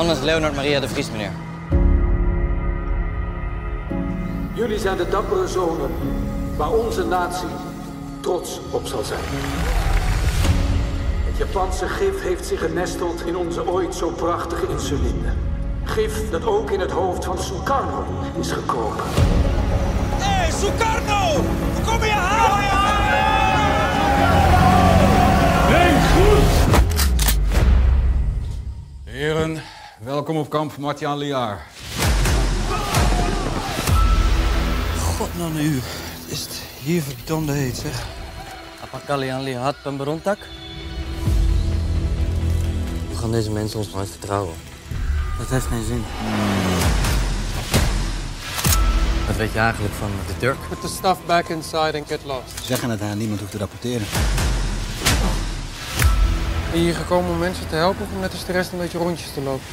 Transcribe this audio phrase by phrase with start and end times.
[0.00, 1.32] Hannes Leonard Maria de Vries, meneer.
[4.54, 5.90] Jullie zijn de dappere zonen
[6.56, 7.48] waar onze natie
[8.20, 9.20] trots op zal zijn.
[11.24, 15.32] Het Japanse gif heeft zich genesteld in onze ooit zo prachtige insuline.
[15.84, 18.04] Gif dat ook in het hoofd van Sukarno
[18.38, 19.04] is gekropen.
[20.16, 21.44] Hé, hey, Sukarno!
[21.86, 22.60] Kom je halen!
[25.70, 26.78] Nee, goed!
[29.04, 29.62] Heren,
[30.04, 31.66] welkom op kamp Martiaan Liaar.
[34.98, 35.82] God, nou een uur.
[36.26, 38.06] Is het hier verdomde heet, zeg.
[38.82, 40.38] Apakalian lihat pemberontak?
[43.10, 44.54] We gaan deze mensen ons nooit vertrouwen.
[45.38, 46.04] Dat heeft geen zin.
[49.26, 50.56] Wat weet je eigenlijk van de Turk?
[50.68, 52.64] Put the stuff back inside and get lost.
[52.64, 54.06] Zeggen het aan niemand hoeft te rapporteren.
[56.70, 58.78] Ben je hier gekomen om mensen te helpen of om net als de rest een
[58.78, 59.64] beetje rondjes te lopen?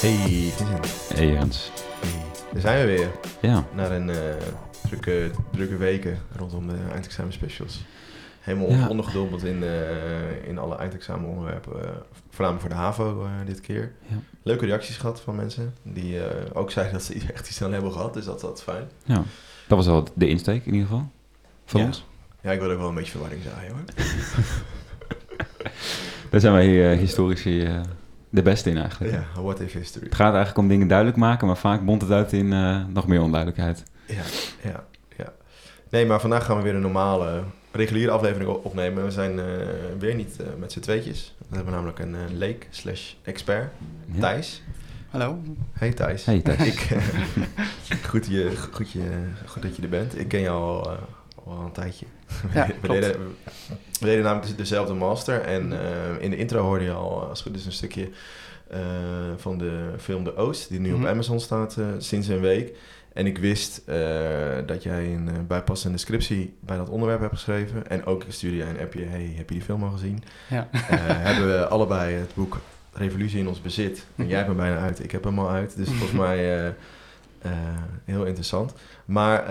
[0.00, 0.86] Hey, Vincent.
[1.14, 1.70] Hey Jens.
[2.00, 2.24] Hey.
[2.52, 3.10] Daar zijn we weer.
[3.40, 3.64] Ja.
[3.74, 4.16] Na een uh,
[4.82, 7.84] drukke, drukke weken rondom de eindexamen specials.
[8.48, 8.88] Helemaal Ja.
[8.88, 11.72] ondergedompeld in, uh, in alle eindexamen onderwerpen.
[11.76, 11.88] Uh,
[12.30, 13.92] voornamelijk voor de HAVO uh, dit keer.
[14.06, 14.16] Ja.
[14.42, 15.74] Leuke reacties gehad van mensen.
[15.82, 18.14] Die uh, ook zeiden dat ze echt iets aan hebben gehad.
[18.14, 18.84] Dus dat dat fijn.
[19.04, 19.22] ja,
[19.68, 21.10] dat was wel de insteek in ieder geval.
[21.64, 21.86] Van Ja.
[21.86, 22.06] ons.
[22.40, 23.82] Ja, ik wil ook wel een beetje verwarring zaaien hoor.
[26.30, 27.80] Daar zijn wij eh, historici eh,
[28.30, 29.12] de beste in eigenlijk.
[29.12, 30.04] Ja, what if history.
[30.04, 33.06] Het gaat eigenlijk om dingen duidelijk maken, maar vaak bondt het uit in eh, nog
[33.06, 33.82] meer onduidelijkheid.
[34.06, 34.22] Ja,
[34.62, 34.84] ja,
[35.16, 35.32] ja.
[35.90, 37.42] Nee, maar vandaag gaan we weer een normale,
[37.78, 39.04] reguliere aflevering op- opnemen.
[39.04, 39.44] We zijn eh,
[39.98, 41.34] weer niet eh, met z'n tweetjes.
[41.48, 43.72] We hebben namelijk een eh, leek slash expert,
[44.12, 44.20] Ja.
[44.20, 44.62] Thijs.
[45.10, 45.38] Hallo?
[45.72, 46.24] Hey Thijs.
[46.24, 46.66] Hey, Thijs.
[46.66, 46.88] Ik,
[48.10, 49.02] goed, je, goed, je,
[49.46, 50.18] goed dat je er bent.
[50.18, 50.98] Ik ken jou al, eh,
[51.44, 52.06] al een tijdje.
[52.54, 53.00] Ja, we, klopt.
[53.02, 53.20] deden,
[54.00, 55.40] we deden namelijk dezelfde master.
[55.40, 55.72] En
[56.20, 58.08] in de intro hoorde je al, als het goed is, een stukje
[58.70, 58.80] eh,
[59.36, 60.68] van de film De Oost.
[60.68, 61.02] Die nu Mhm.
[61.02, 62.76] op Amazon staat eh, sinds een week.
[63.18, 63.96] En ik wist eh,
[64.66, 67.88] dat jij een eh, bijpassende scriptie bij dat onderwerp hebt geschreven.
[67.90, 70.22] En ook stuurde jij een appje, hey, heb je die film al gezien?
[70.48, 70.68] Ja.
[70.72, 72.58] Eh, hebben we allebei het boek
[72.92, 74.06] Revolutie in ons bezit.
[74.16, 75.76] En jij hebt hem bijna uit, ik heb hem al uit.
[75.76, 76.74] Dus volgens mij
[78.04, 78.72] heel interessant.
[79.04, 79.44] Maar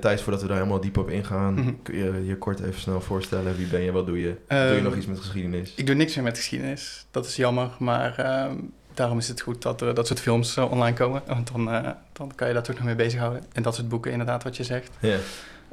[0.00, 1.72] Thijs, voordat we daar helemaal diep op ingaan, Mhm.
[1.82, 3.56] kun je je kort even snel voorstellen.
[3.56, 4.34] Wie ben je, wat doe je?
[4.48, 5.72] doe je Ehm, nog iets met geschiedenis?
[5.76, 7.06] Ik doe niks meer met geschiedenis.
[7.10, 8.56] Dat is jammer, maar ehm,
[8.94, 11.22] daarom is het goed dat er dat soort films eh, online komen.
[11.26, 13.44] Want dan, eh, dan kan je daar toch nog mee bezighouden.
[13.52, 14.90] En dat soort boeken, inderdaad, wat je zegt.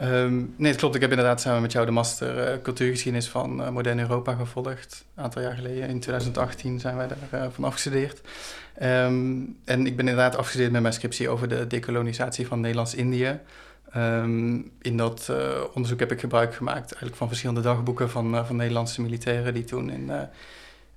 [0.02, 0.96] Ehm, nee, het klopt.
[0.96, 5.06] Ik heb inderdaad samen met jou de master eh, cultuurgeschiedenis van eh, modern Europa gevolgd.
[5.16, 8.22] Een aantal jaar geleden, in 2018, zijn wij daar eh, van afgestudeerd.
[8.74, 13.40] Ehm, en ik ben inderdaad afgestudeerd met mijn scriptie over de dekolonisatie van Nederlands-Indië.
[13.92, 15.32] Ehm, in dat
[15.74, 19.90] onderzoek heb ik gebruik gemaakt eigenlijk van verschillende dagboeken van, van Nederlandse militairen die toen
[19.90, 20.12] in,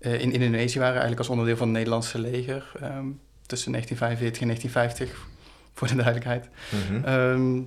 [0.04, 2.72] in Indonesië waren, eigenlijk als onderdeel van het Nederlandse leger.
[2.80, 3.06] ehm,
[3.46, 5.26] tussen 1945 en 1950,
[5.76, 6.48] voor de duidelijkheid.
[6.70, 7.04] Mhm.
[7.04, 7.60] Ehm,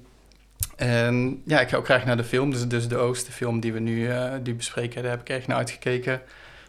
[0.75, 2.51] en ja, ik ga ook graag naar de film.
[2.51, 5.29] Dus, dus De Oost, de film die we nu eh, die bespreken, daar heb ik
[5.29, 6.21] erg naar uitgekeken.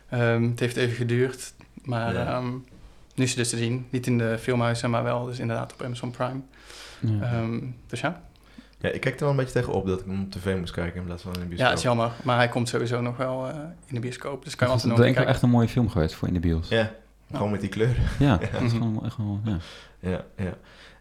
[0.08, 1.52] Ehm, het heeft even geduurd,
[1.82, 2.26] maar Ja.
[2.26, 2.50] ehm,
[3.14, 3.86] nu is het dus te zien.
[3.90, 6.40] Niet in de filmhuizen, maar wel dus inderdaad op Amazon Prime.
[7.00, 7.22] Ja.
[7.22, 8.22] Ehm, dus ja.
[8.80, 11.00] Ja, ik kijk er wel een beetje tegenop dat ik hem op tv moest kijken
[11.00, 11.68] in plaats van in de ja, bioscoop.
[11.68, 12.10] het is jammer.
[12.22, 13.54] Maar hij komt sowieso nog wel eh,
[13.86, 14.44] in de bioscoop.
[14.44, 15.32] Dus kan je dat is altijd nog kijken.
[15.34, 16.68] echt een mooie film geweest voor in de bios.
[16.68, 16.92] Ja,
[17.32, 17.96] gewoon met die kleur.
[18.18, 19.56] Ja, dat is gewoon echt wel, ja.
[20.00, 20.54] Ja, ja.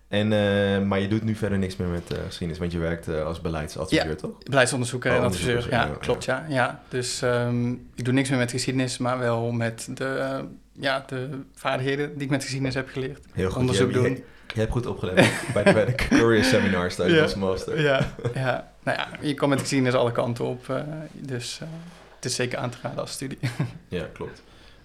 [0.07, 3.07] En, eh, maar je doet nu verder niks meer met eh, geschiedenis, want je werkt
[3.09, 4.15] als beleidsadviseur, Ja.
[4.15, 4.43] toch?
[4.43, 5.47] Beleidsonderzoeker Oh, en adviseur.
[5.49, 6.45] onderzoekers, Ja, ja, klopt, ja.
[6.49, 6.81] ja.
[6.89, 12.13] Dus ehm, ik doe niks meer met geschiedenis, maar wel met de, ja, de vaardigheden
[12.13, 13.25] die ik met geschiedenis heb geleerd.
[13.33, 13.59] Heel goed.
[13.59, 14.09] Onderzoek je, doen.
[14.09, 15.15] Je, je hebt goed opgelet
[15.53, 17.21] bij de, bij de career seminars Ja.
[17.21, 17.81] als master.
[17.81, 18.71] Ja, ja.
[18.83, 20.69] Nou ja, je kan met geschiedenis alle kanten op.
[20.69, 21.67] eh, dus eh,
[22.15, 23.37] het is zeker aan te raden als studie.
[23.87, 24.41] Ja, klopt.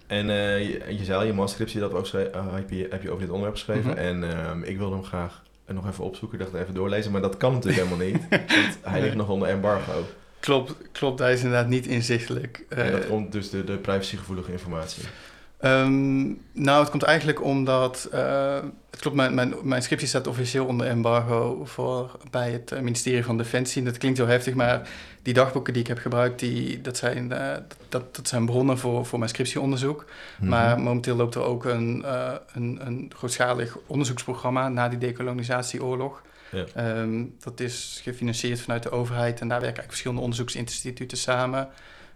[0.07, 1.33] En eh, je, je zei al, je
[1.79, 3.89] dat ook schreef, heb, je, heb je over dit onderwerp geschreven.
[3.89, 3.97] Mhm.
[3.99, 6.39] En ehm, ik wilde hem graag nog even opzoeken.
[6.39, 8.21] Ik dacht even doorlezen, maar dat kan natuurlijk helemaal niet.
[8.29, 10.05] Want hij ligt nog onder embargo.
[10.39, 12.63] klopt, klopt, hij is inderdaad niet inzichtelijk.
[12.69, 15.03] en dat komt dus de, de privacygevoelige informatie.
[15.63, 18.07] Ehm, nou, het komt eigenlijk omdat...
[18.11, 22.79] eh, het klopt, mijn, mijn, mijn scriptie staat officieel onder embargo voor, bij het eh,
[22.79, 23.83] ministerie van Defensie.
[23.83, 24.89] Dat klinkt heel heftig, maar
[25.21, 26.39] die dagboeken die ik heb gebruikt...
[26.39, 27.57] Die, dat, zijn, eh,
[27.89, 30.05] dat, dat zijn bronnen voor, voor mijn scriptieonderzoek.
[30.37, 30.49] Mhm.
[30.49, 32.05] Maar momenteel loopt er ook een,
[32.53, 34.69] een, een grootschalig onderzoeksprogramma...
[34.69, 36.21] na die decolonisatieoorlog.
[36.51, 36.65] Ja.
[36.75, 39.41] Ehm, dat is gefinancierd vanuit de overheid...
[39.41, 41.67] en daar werken eigenlijk verschillende onderzoeksinstituten samen...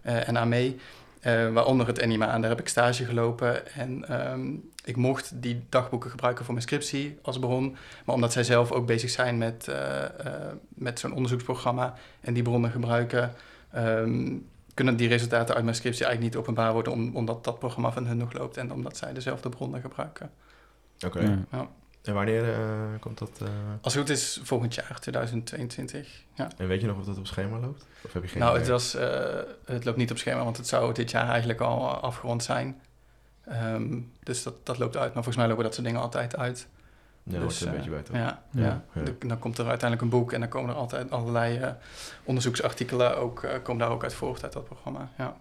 [0.02, 0.76] en aan mee...
[1.20, 2.32] Eh, waaronder het NIMA.
[2.32, 3.74] En daar heb ik stage gelopen.
[3.74, 4.50] En ehm,
[4.84, 7.76] ik mocht die dagboeken gebruiken voor mijn scriptie als bron.
[8.04, 12.42] Maar omdat zij zelf ook bezig zijn met, eh, eh, met zo'n onderzoeksprogramma en die
[12.42, 13.32] bronnen gebruiken,
[13.70, 14.36] ehm,
[14.74, 18.06] kunnen die resultaten uit mijn scriptie eigenlijk niet openbaar worden, om- omdat dat programma van
[18.06, 20.30] hun nog loopt en omdat zij dezelfde bronnen gebruiken.
[21.06, 21.20] Oké.
[21.20, 21.38] Ja.
[21.52, 21.68] Ja.
[22.02, 22.58] En wanneer eh,
[23.00, 23.30] komt dat?
[23.42, 23.48] eh,
[23.80, 26.22] Als het goed is, volgend jaar, 2022.
[26.34, 26.48] Ja.
[26.56, 27.84] En weet je nog of dat op schema loopt?
[28.04, 28.62] Of heb je geen Nou, idee?
[28.62, 31.88] het, was, eh, het loopt niet op schema, want het zou dit jaar eigenlijk al
[31.88, 32.80] afgerond zijn.
[33.44, 35.04] Ehm, dus dat, dat loopt uit.
[35.14, 36.66] Maar volgens mij lopen dat soort dingen altijd uit.
[37.22, 38.16] Ja, hoort Dus, er een beetje bij, toch?
[38.16, 38.82] Ja, Ja, ja.
[38.94, 39.02] ja.
[39.02, 41.70] De- dan komt er uiteindelijk een boek en dan komen er altijd allerlei eh,
[42.24, 45.08] onderzoeksartikelen ook, eh, komen daar ook uit voort uit dat programma.
[45.18, 45.36] Ja.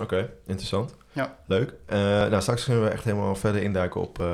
[0.00, 0.94] Oké, interessant.
[1.12, 1.36] Ja.
[1.46, 1.74] Leuk.
[1.86, 4.26] Eh, nou, straks kunnen we echt helemaal verder induiken op, eh,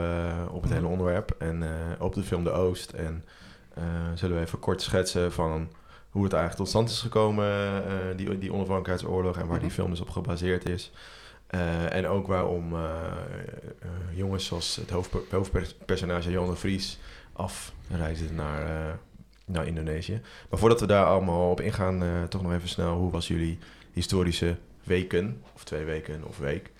[0.50, 1.68] op het hele onderwerp en eh,
[1.98, 2.90] op de film De Oost.
[2.92, 3.24] En
[4.14, 5.68] zullen we even kort schetsen van
[6.10, 7.52] hoe het eigenlijk tot stand is gekomen,
[8.16, 9.74] die, die onafhankelijkheidsoorlog en waar die Mhm.
[9.76, 10.92] film dus op gebaseerd is.
[11.90, 12.74] En ook waarom
[14.14, 16.98] jongens zoals het hoofdper- hoofdpersonage Jan de Vries
[17.32, 18.98] afreizen naar,
[19.46, 20.20] naar Indonesië.
[20.50, 23.58] Maar voordat we daar allemaal op ingaan, toch nog even snel, hoe was jullie
[23.92, 24.56] historische
[24.87, 26.71] weken, of twee weken of week?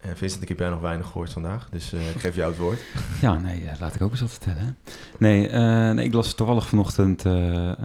[0.00, 2.58] En Vincent, ik heb jij nog weinig gehoord vandaag, dus eh, ik geef jou het
[2.60, 2.80] woord.
[3.20, 4.78] Ja, nee, eh, laat ik ook eens wat vertellen.
[5.18, 7.76] Nee, eh, nee ik las toevallig vanochtend eh, eh,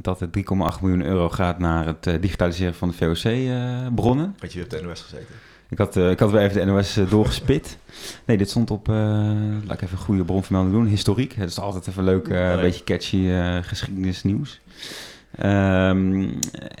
[0.00, 0.44] dat het 3,8
[0.80, 4.36] miljoen euro gaat naar het eh, digitaliseren van de VOC-bronnen.
[4.38, 5.34] Had je op de NOS gezeten?
[5.68, 7.76] ik, had, eh, ik had weer even de NOS eh, doorgespit.
[8.26, 8.94] Nee, dit stond op, eh,
[9.64, 11.32] laat ik even een goede bronvermelding doen, historiek.
[11.34, 14.60] Het is altijd even leuk, eh, een beetje catchy eh, geschiedenisnieuws.
[15.30, 16.28] Ehm,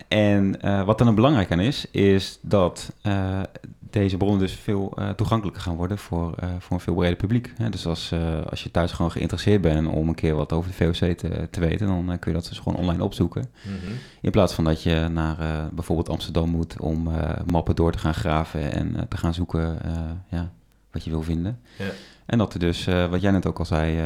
[0.08, 3.40] en eh, wat dan belangrijk aan is, is dat eh,
[3.90, 7.52] deze bronnen dus veel eh, toegankelijker gaan worden voor, voor een veel breder publiek.
[7.56, 7.70] Hè?
[7.70, 8.14] Dus als,
[8.50, 11.60] als je thuis gewoon geïnteresseerd bent om een keer wat over de VOC te, te
[11.60, 13.50] weten, dan kun je dat dus gewoon online opzoeken.
[13.62, 13.92] Mhm.
[14.20, 17.08] In plaats van dat je naar bijvoorbeeld Amsterdam moet om
[17.46, 19.78] mappen door te gaan graven en te gaan zoeken
[20.30, 20.52] ja,
[20.90, 21.60] wat je wil vinden.
[21.78, 21.90] Ja.
[22.26, 23.98] En dat er dus, wat jij net ook al zei,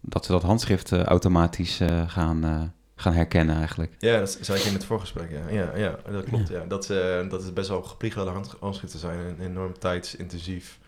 [0.00, 3.92] dat ze dat handschrift automatisch gaan, gaan herkennen eigenlijk.
[3.98, 5.48] Ja, dat zei ik in het voorgesprek, ja.
[5.48, 6.64] Ja, ja dat klopt, ja.
[6.64, 9.18] Dat, eh, dat het best wel gepriegelde hand, handschriften zijn.
[9.18, 10.78] Een enorm tijdsintensief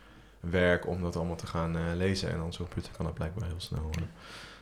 [0.40, 2.30] werk om dat allemaal te gaan eh, lezen.
[2.30, 4.02] En dan zo'n computer kan dat blijkbaar heel snel, eh,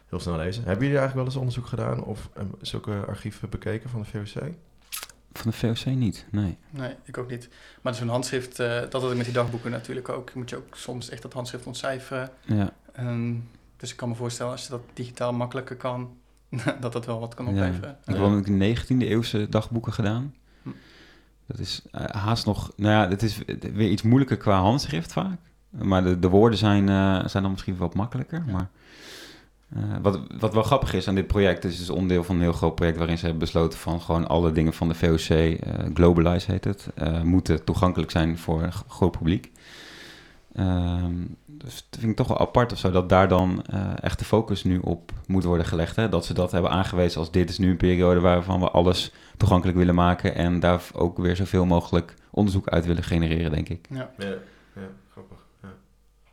[0.09, 0.65] heel snel lezen.
[0.65, 4.43] Hebben jullie eigenlijk wel eens onderzoek gedaan of eh, zulke archieven bekeken van de VOC?
[5.33, 6.57] Van de VOC niet, nee.
[6.71, 7.49] Nee, ik ook niet.
[7.83, 10.35] Maar zo'n handschrift, eh, dat had ik met die dagboeken natuurlijk ook.
[10.35, 12.31] Moet je ook soms echt dat handschrift ontcijferen.
[12.45, 13.35] Ja, Ehm,
[13.77, 16.17] dus ik kan me voorstellen als je dat digitaal makkelijker kan,
[16.81, 17.51] dat dat wel wat kan Ja.
[17.51, 17.97] opleveren.
[18.07, 20.35] ik heb de 19e eeuwse dagboeken gedaan.
[20.63, 20.69] Hm.
[21.47, 23.39] Dat is eh, haast nog, nou ja, het is
[23.75, 25.39] weer iets moeilijker qua handschrift vaak.
[25.71, 28.45] Maar de, de woorden zijn, eh, zijn dan misschien wat makkelijker.
[28.53, 28.69] Maar
[29.69, 32.43] eh, wat, wat wel grappig is aan dit project, het is dus onderdeel van een
[32.43, 35.59] heel groot project waarin ze hebben besloten van gewoon alle dingen van de VOC,
[35.95, 36.89] Globalize heet het,
[37.23, 39.53] moeten toegankelijk zijn voor een groot publiek.
[40.57, 41.15] Ehm,
[41.47, 44.25] dus dat vind ik toch wel apart of zo, dat daar dan eh, echt de
[44.25, 45.97] focus nu op moet worden gelegd.
[45.97, 46.09] Hè?
[46.09, 49.79] Dat ze dat hebben aangewezen als dit is nu een periode waarvan we alles toegankelijk
[49.79, 53.87] willen maken en daar ook weer zoveel mogelijk onderzoek uit willen genereren, denk ik.
[53.91, 54.11] Ja.
[54.19, 54.35] Ja,
[54.75, 55.39] ja grappig.
[55.63, 55.69] Ja.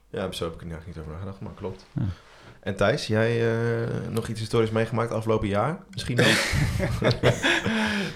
[0.10, 1.86] ja, zo heb ik er eigenlijk niet over nagedacht, maar klopt.
[1.92, 2.06] Ja.
[2.64, 5.78] En Thijs, jij eh, nog iets historisch meegemaakt afgelopen jaar?
[5.94, 6.26] Misschien ook?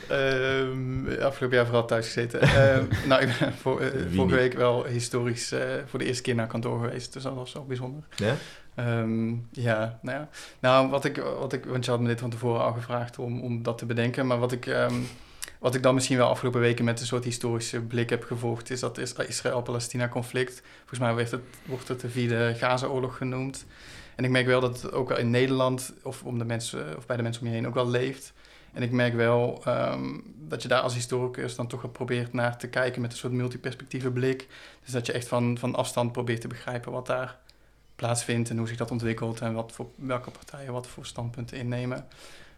[0.07, 2.41] Ehm, afgelopen jaar vooral thuis gezeten.
[2.41, 6.35] Ehm, nou, ik ben voor, eh, vorige week wel historisch eh, voor de eerste keer
[6.35, 7.13] naar kantoor geweest.
[7.13, 8.03] Dus dat was wel bijzonder.
[8.15, 8.35] ja?
[8.75, 10.29] Ehm, ja, nou ja.
[10.59, 13.42] Nou, wat ik, wat ik, want je had me dit van tevoren al gevraagd om,
[13.42, 14.27] om dat te bedenken.
[14.27, 14.75] Maar wat ik,
[15.59, 18.80] wat ik dan misschien wel afgelopen weken met een soort historische blik heb gevolgd, is
[18.80, 20.61] dat Is- Israël-Palestina-conflict.
[20.80, 23.66] Volgens mij werd het, wordt het de vierde Gaza-oorlog genoemd.
[24.18, 27.06] En ik merk wel dat het ook wel in Nederland, of, om de mensen, of
[27.06, 28.33] bij de mensen om je heen, ook wel leeft.
[28.74, 32.57] En ik merk wel ehm, dat je daar als historicus dan toch wel probeert naar
[32.57, 34.47] te kijken met een soort multiperspectieve blik.
[34.83, 37.40] Dus dat je echt van, van afstand probeert te begrijpen wat daar
[37.95, 42.07] plaatsvindt en hoe zich dat ontwikkelt en wat voor, welke partijen wat voor standpunten innemen.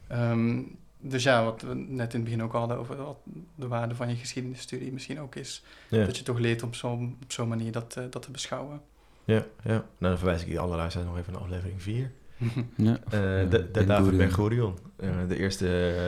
[0.08, 0.62] Ehm,
[1.00, 3.20] dus ja, wat we net in het begin ook hadden over wat
[3.56, 5.63] de waarde van je geschiedenisstudie misschien ook is.
[5.89, 6.06] Ja.
[6.06, 8.82] Dat je toch leert op zo'n op zo'n manier dat, eh, dat te beschouwen.
[9.29, 9.71] Ja, ja.
[9.71, 12.12] Nou, dan verwijs ik je alle luisteraars nog even naar aflevering 4.
[12.75, 12.98] Ja.
[13.05, 14.17] Eh, de, de Ben David Gurion.
[14.17, 15.67] Ben Gurion, eh, de eerste,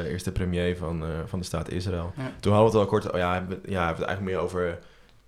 [0.10, 2.14] eerste premier van, eh, van de staat Israël.
[2.18, 2.32] Ja.
[2.40, 4.46] Toen hadden we het al kort, oh ja, hebben we- ja, hebben het eigenlijk meer
[4.46, 4.80] over,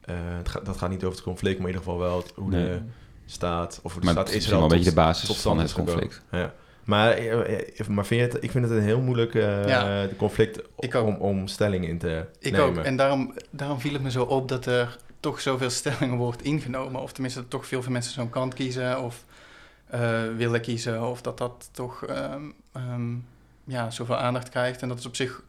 [0.01, 2.31] eh, het gaat, dat gaat niet over het conflict, maar in ieder geval wel het-
[2.35, 2.65] hoe Nee.
[2.65, 2.79] de
[3.25, 5.38] staat, of hoe de Maar staat het is Israël wel een beetje de basis tot
[5.38, 6.21] van het conflict.
[6.31, 6.53] Ja.
[6.83, 7.19] Maar,
[7.88, 10.07] maar vind je het, ik vind het een heel moeilijk eh, Ja.
[10.17, 12.67] conflict Ik om, om stelling in te Ik nemen.
[12.67, 12.77] ook.
[12.77, 17.01] En daarom, daarom viel het me zo op dat er toch zoveel stellingen wordt ingenomen.
[17.01, 19.25] Of tenminste, dat toch veel veel mensen zo'n kant kiezen of
[19.86, 21.10] eh, willen kiezen.
[21.10, 23.15] Of dat dat toch ehm, ehm,
[23.63, 24.82] ja, zoveel aandacht krijgt.
[24.82, 25.44] En dat is op zich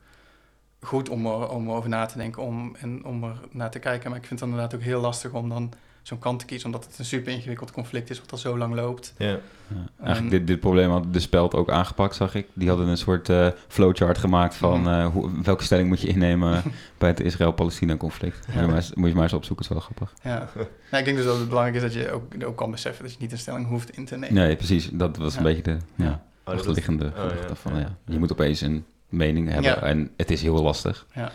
[0.80, 4.10] goed om, er, om erover na te denken om, en om er naar te kijken.
[4.10, 5.72] Maar ik vind het inderdaad ook heel lastig om dan
[6.08, 8.74] zo'n kant te kiezen, omdat het een super ingewikkeld conflict is wat al zo lang
[8.74, 9.14] loopt.
[9.18, 9.26] Ja.
[9.28, 9.38] Ja.
[9.68, 12.46] En- Eigenlijk dit, dit probleem had de speld ook aangepakt, zag ik.
[12.52, 14.88] Die hadden een soort eh, flowchart gemaakt van Mhm.
[14.90, 16.62] eh, hoe, welke stelling moet je innemen
[16.98, 18.46] bij het Israël-Palestina conflict.
[18.46, 20.14] Moet, je maar, eens- moet je maar eens opzoeken, het is wel grappig.
[20.22, 20.48] Ja.
[20.90, 23.12] Nou, ik denk dus dat het belangrijk is dat je ook, ook kan beseffen dat
[23.12, 24.34] je niet een stelling hoeft in te nemen.
[24.34, 24.88] Nee, precies.
[24.92, 25.46] Dat was een Ja.
[25.54, 26.22] beetje de ja.
[26.44, 27.78] Oh, achterliggende oh, gedachte ja, van, ja.
[27.78, 27.96] ja.
[28.04, 29.82] Je moet opeens een mening hebben Ja.
[29.82, 31.06] en het is heel lastig.
[31.14, 31.32] Ja.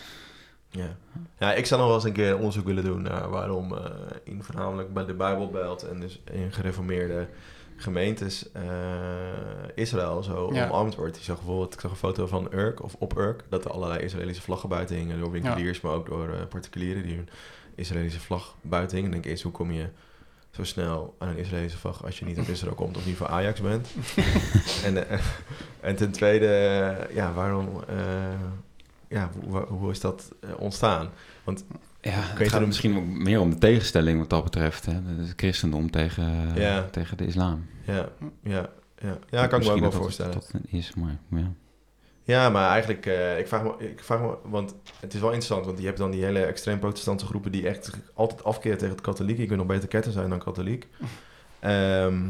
[0.71, 0.95] Ja.
[1.39, 3.83] ja, ik zou nog wel eens een keer onderzoek willen doen naar waarom eh,
[4.23, 7.27] in voornamelijk bij de Bijbelbelt en dus in gereformeerde
[7.75, 8.63] gemeentes eh,
[9.75, 10.67] Israël zo Ja.
[10.67, 11.17] omarmd wordt.
[11.17, 13.99] Ik zag bijvoorbeeld, ik zag een foto van Urk of op Urk, dat er allerlei
[14.03, 17.29] Israëlische vlaggen buiten hingen door winkeliers, maar ook door eh, particulieren die hun
[17.75, 19.11] Israëlische vlag buiten hingen.
[19.11, 19.89] En ik denk eens, hoe kom je
[20.51, 23.27] zo snel aan een Israëlische vlag als je niet uit Israël komt of niet voor
[23.27, 23.87] Ajax bent?
[24.85, 25.07] en,
[25.79, 27.69] en ten tweede, ja, waarom,
[29.09, 31.09] ja, hoe, hoe is dat eh, ontstaan?
[31.43, 31.65] Want
[32.01, 34.85] Ja, het gaat er- misschien meer om de tegenstelling wat dat betreft.
[34.85, 34.93] Hè?
[34.93, 36.87] Het christendom tegen, Ja.
[36.91, 37.65] tegen de islam.
[37.85, 38.09] Ja,
[38.43, 39.17] ja, ja.
[39.29, 40.33] ja kan ik me ook wel dat voorstellen.
[40.33, 41.51] Dat dat is, maar ja.
[42.23, 45.65] Ja, maar eigenlijk, eh, ik, vraag me, ik vraag me, want het is wel interessant,
[45.65, 49.03] want je hebt dan die hele extreem protestantse groepen die echt altijd afkeren tegen het
[49.03, 49.37] katholiek.
[49.37, 50.87] Ik wil nog beter ketter zijn dan katholiek.
[51.59, 52.21] Ehm,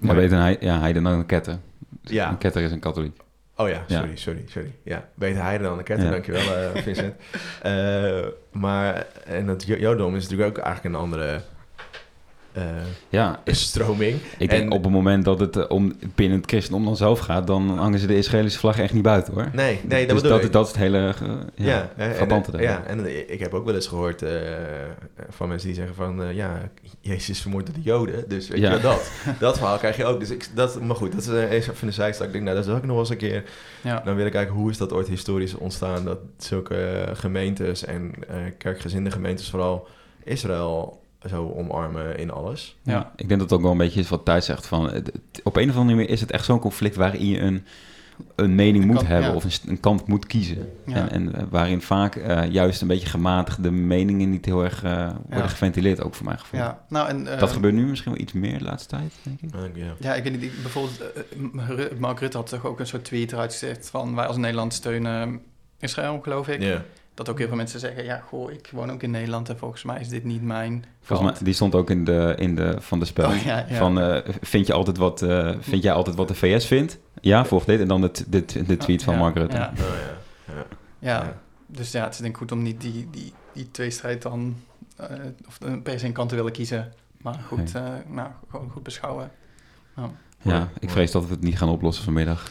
[0.00, 1.58] Maar beter hij, ja, hij dan een ketter.
[2.02, 2.30] Ja.
[2.30, 3.20] Een ketter is een katholiek.
[3.56, 3.98] Oh ja, Ja.
[3.98, 4.72] sorry, sorry, sorry.
[4.82, 6.10] Ja, beter heiden dan een ketter, Ja.
[6.10, 7.14] dankjewel eh, Vincent.
[7.62, 11.40] Eh, maar, en het jo- jodendom is natuurlijk ook eigenlijk een andere
[13.08, 14.18] Ja, stroming.
[14.38, 17.18] ik denk En- op het moment dat het eh, om binnen het christendom dan zelf
[17.18, 19.48] gaat, dan hangen ze de Israëlische vlag echt niet buiten hoor.
[19.52, 20.52] Nee, nee, dat dus dat, ik.
[20.52, 21.14] dat is het hele eh,
[21.54, 24.30] ja, Ja, hè, en, eh, ja, en ik heb ook wel eens gehoord eh,
[25.28, 26.22] van mensen die zeggen van...
[26.22, 26.60] eh, ja,
[27.00, 28.72] Jezus is vermoord door de Joden, dus weet Ja.
[28.74, 29.10] je wel, dat.
[29.38, 30.20] Dat verhaal krijg je ook.
[30.20, 32.26] Dus ik, dat, maar goed, dat is eh, eens even de zijstap.
[32.26, 33.44] Ik denk, nou, dat zou ik nog wel eens een keer...
[33.82, 34.00] Ja.
[34.04, 36.04] Dan wil ik kijken, hoe is dat ooit historisch ontstaan...
[36.04, 39.86] dat zulke eh, gemeentes en eh, kerkgezinde gemeentes vooral
[40.24, 42.76] Israël zo omarmen in alles.
[42.82, 43.12] Ja.
[43.16, 44.66] Ik denk dat het ook wel een beetje is wat Thijs zegt.
[44.66, 47.64] Van, het- op een of andere manier is het echt zo'n conflict waarin je een,
[48.34, 49.36] een mening Een moet kant, hebben ja.
[49.36, 50.68] of een, een kant moet kiezen.
[50.86, 50.94] Ja.
[50.94, 54.92] En, en eh, waarin vaak eh, juist een beetje gematigde meningen niet heel erg eh,
[55.06, 55.46] worden Ja.
[55.48, 56.60] geventileerd, ook voor mijn gevoel.
[56.60, 57.26] Ja, nou en...
[57.32, 59.54] eh, Dat gebeurt nu misschien wel iets meer de laatste tijd, denk ik.
[59.54, 59.92] Eh, ja.
[59.98, 63.04] Ja, ik weet niet, ik- bijvoorbeeld eh, eh, Mark Rutte had toch ook een soort
[63.04, 65.40] tweet eruit gezet van wij als Nederland steunen
[65.78, 66.62] Israël, geloof ik.
[66.62, 66.82] Ja.
[67.16, 69.82] Dat ook heel veel mensen zeggen, ja, goh, ik woon ook in Nederland en volgens
[69.82, 72.98] mij is dit niet mijn Volgens mij, die stond ook in de, in de van
[72.98, 73.28] de spel.
[73.28, 73.76] Oh, ja, ja.
[73.76, 76.98] Van, eh, vind, je altijd wat, eh, vind jij altijd wat de VS vindt?
[77.20, 77.80] Ja, volg dit.
[77.80, 79.56] En dan de, de, de tweet van Ja, Mark Rutte.
[79.56, 80.54] Ja, Oh, ja.
[80.54, 80.64] ja.
[80.98, 81.24] ja.
[81.24, 81.36] Ja.
[81.66, 84.56] dus ja, het is denk ik goed om niet die, die, die tweestrijd dan,
[84.96, 85.08] eh,
[85.46, 86.92] of per se een kant te willen kiezen.
[87.22, 89.30] Maar goed, eh, nou, gewoon goed beschouwen.
[89.94, 90.10] Nou,
[90.42, 92.50] Ja, ik vrees dat we het niet gaan oplossen vanmiddag.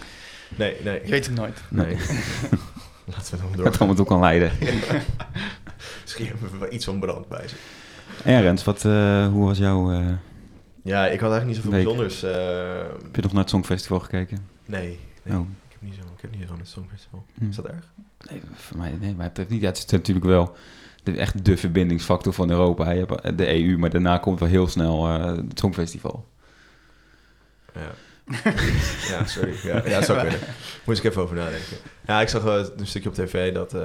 [0.55, 1.01] Nee, nee.
[1.03, 1.61] je weet het nooit.
[1.69, 1.97] Nee.
[3.05, 3.65] Laten we dan door.
[3.65, 4.51] Het allemaal toe kan leiden.
[6.01, 7.57] Misschien hebben we wel iets van brand bij zich.
[8.23, 9.91] En Rens, wat, eh, hoe was jouw...
[9.91, 10.07] eh,
[10.83, 11.83] Ja, ik had eigenlijk niet zoveel Week.
[11.83, 12.23] bijzonders.
[12.23, 14.47] eh, heb je nog naar het Songfestival gekeken?
[14.65, 15.37] nee, nee.
[15.37, 15.45] Oh.
[15.67, 17.25] Ik heb niet zo, ik heb niet zo aan het Songfestival.
[17.39, 17.49] Hm.
[17.49, 17.85] Is dat erg?
[18.29, 19.61] Nee, voor mij, nee, maar het heeft niet.
[19.61, 20.55] Ja, het is natuurlijk wel
[21.03, 22.91] de, echt de verbindingsfactor van Europa.
[22.91, 26.27] Je hebt de EU, maar daarna komt wel heel snel het Songfestival.
[27.73, 27.91] Ja.
[29.11, 29.53] ja, sorry.
[29.63, 30.39] Ja, ja, dat zou kunnen.
[30.85, 31.77] Moest ik even over nadenken.
[32.05, 33.81] Ja, ik zag wel een stukje op tv dat, eh,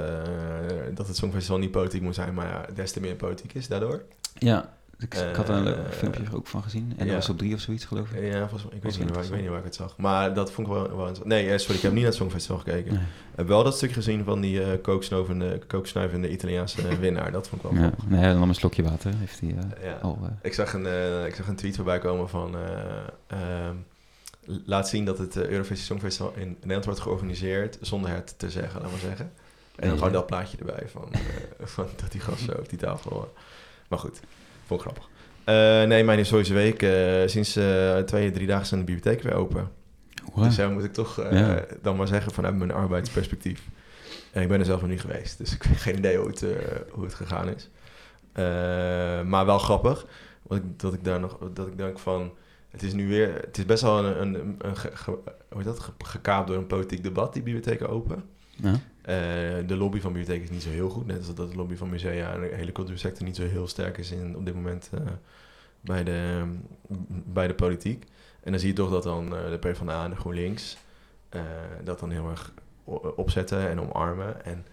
[0.93, 4.01] dat het Songfestival niet politiek moet zijn, maar ja, des te meer politiek is daardoor.
[4.37, 4.69] Ja,
[4.99, 6.93] ik, ik had er een Eh, leuk filmpje ook van gezien.
[6.97, 7.11] En ja.
[7.11, 8.23] dat was op drie of zoiets, geloof ik.
[8.33, 9.97] Ja, volgens mij, ik, weet niet waar, ik weet niet waar ik het zag.
[9.97, 11.11] Maar dat vond ik wel, wel.
[11.23, 12.93] Nee, eh, sorry, ik heb niet naar het Songfestival gekeken.
[12.93, 13.01] Nee.
[13.31, 17.31] Ik heb wel dat stukje gezien van die eh kooksnuivende, kooksnuivende Italiaanse eh, winnaar.
[17.31, 18.07] Dat vond ik wel Ja, grappig.
[18.09, 19.11] nee, hij nam een slokje water.
[19.17, 19.97] Heeft hij eh, Ja.
[20.01, 20.19] al...
[20.23, 22.55] eh, Ik zag een, eh, ik zag een tweet voorbij komen van...
[22.55, 23.75] eh, ehm,
[24.45, 27.77] laat zien dat het eh, Eurovisie Songfestival in Nederland wordt georganiseerd...
[27.81, 29.31] zonder het te zeggen, laat maar zeggen.
[29.75, 31.19] En dan gewoon dat plaatje erbij van, eh,
[31.75, 33.11] van dat die gast zo op die tafel...
[33.11, 33.41] eh.
[33.89, 34.19] maar goed,
[34.65, 35.09] vond ik grappig.
[35.87, 36.79] Nee, mijn historische week.
[37.29, 37.51] sinds
[38.05, 39.71] twee, drie dagen zijn de bibliotheken weer open.
[40.31, 40.47] hoera.
[40.47, 41.65] Dus daar moet ik toch Ja.
[41.81, 43.61] dan maar zeggen vanuit mijn arbeidsperspectief.
[44.31, 46.45] En ik ben er zelf nog niet geweest, dus ik heb geen idee hoe het,
[46.91, 47.69] hoe het gegaan is.
[49.27, 50.05] Maar wel grappig,
[50.41, 52.31] want ik, dat ik daar nog, dat ik denk van,
[52.71, 55.11] het is nu weer, het is best wel een, een, een ge- ge-
[55.49, 58.23] hoe heet dat, Ge- gekaapt door een politiek debat, die bibliotheken open.
[58.55, 58.71] Ja.
[59.01, 61.75] Eh, de lobby van bibliotheken is niet zo heel goed, net als dat de lobby
[61.75, 64.89] van musea en de hele cultuursector niet zo heel sterk is in, op dit moment
[64.93, 64.99] eh,
[65.81, 66.43] bij, de,
[67.07, 68.05] bij de politiek.
[68.43, 70.77] En dan zie je toch dat dan eh, de PvdA en de GroenLinks
[71.83, 72.53] dat dan heel erg
[73.15, 74.45] opzetten en omarmen.
[74.45, 74.65] En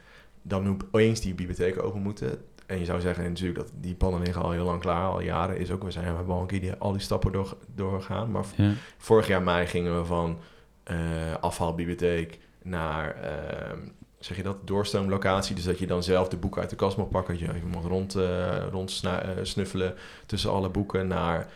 [0.43, 2.45] dan nu opeens die bibliotheken open moeten.
[2.69, 5.59] En je zou zeggen natuurlijk dat die pannen liggen al heel lang klaar, al jaren
[5.59, 5.83] is ook.
[5.83, 8.31] We zijn we hebben al een keer die, al die stappen door, doorgaan.
[8.31, 8.73] Maar Ja.
[8.99, 10.39] vorig jaar mei gingen we van
[10.83, 10.97] eh
[11.41, 13.79] afvalbibliotheek naar ehm,
[14.19, 15.55] zeg je dat, doorstroomlocatie.
[15.55, 17.39] Dus dat je dan zelf de boeken uit de kast mag pakken.
[17.39, 19.95] Dat je even mag rond, eh, rond eh, snuffelen
[20.27, 21.47] tussen alle boeken naar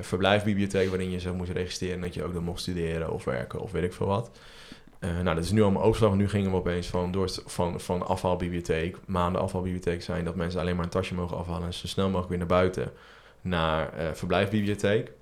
[0.00, 2.00] verblijfbibliotheek waarin je zo moest registreren.
[2.00, 4.30] Dat je ook dan mocht studeren of werken of weet ik veel wat.
[5.04, 6.14] Eh, nou, dat is nu allemaal overslag.
[6.14, 10.76] Nu gingen we opeens van, door, van, van afvalbibliotheek, maanden afvalbibliotheek zijn, dat mensen alleen
[10.76, 12.92] maar een tasje mogen afhalen en zo snel mogelijk weer naar buiten
[13.40, 15.12] naar eh, verblijfbibliotheek.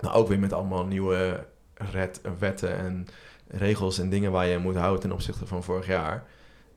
[0.00, 3.06] Nou, ook weer met allemaal nieuwe red, wetten en
[3.48, 6.24] regels en dingen waar je moet houden ten opzichte van vorig jaar.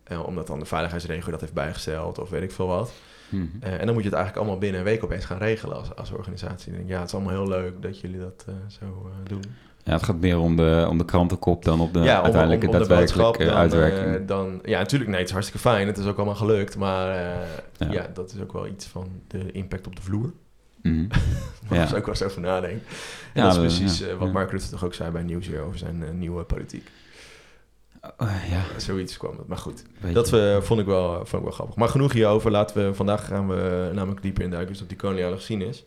[0.03, 2.91] Eh, omdat dan de veiligheidsregio dat heeft bijgesteld of weet ik veel wat.
[3.29, 3.45] Mhm.
[3.60, 6.12] En dan moet je het eigenlijk allemaal binnen een week opeens gaan regelen als, als
[6.12, 6.74] organisatie.
[6.74, 9.43] Denk, ja, het is allemaal heel leuk dat jullie dat zo doen.
[9.84, 12.68] Ja, het gaat meer om de, om de krantenkop dan op de ja, om- uiteindelijke
[12.68, 14.16] om, om de daadwerkelijke dan, uitwerking.
[14.16, 15.88] eh, dan, ja, natuurlijk, nee, het is hartstikke fijn.
[15.88, 16.78] Het is ook allemaal gelukt.
[16.78, 17.48] Maar eh,
[17.78, 17.92] Ja.
[17.92, 18.08] ja.
[18.14, 20.34] dat is ook wel iets van de impact op de vloer.
[21.68, 21.88] Waar Ja.
[21.88, 22.86] je ook wel eens over nadenkt.
[23.34, 24.32] En Ja, dat is precies ja, eh, wat.
[24.32, 26.90] Mark Rutte toch ook zei bij Nieuwsweer over zijn nieuwe politiek.
[28.18, 29.84] Eh, ja, Zoiets kwam het, maar goed.
[30.14, 31.76] Dat vond, ik wel, vond ik wel grappig.
[31.76, 32.52] Maar genoeg hierover.
[32.52, 35.86] Laten we, vandaag gaan we namelijk dieper induiken dus op die koloniale geschiedenis.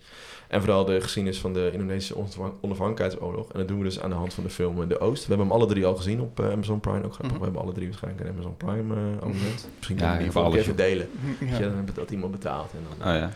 [0.48, 3.52] En vooral de geschiedenis van de Indonesische onafhan- onafhankelijkheidsoorlog.
[3.52, 5.22] En dat doen we dus aan de hand van de film eh, De Oost.
[5.22, 6.96] We hebben hem alle drie al gezien op eh, Amazon Prime.
[7.04, 7.38] Ook grappig, Mhm.
[7.38, 9.68] we hebben alle drie waarschijnlijk een Amazon Prime eh, abonnement.
[9.76, 11.08] Misschien Ja, kunnen we die voor even delen.
[11.40, 11.46] Ja.
[11.50, 12.70] Dat je dan dat iemand betaalt.
[12.72, 13.30] En dan, Oh ja.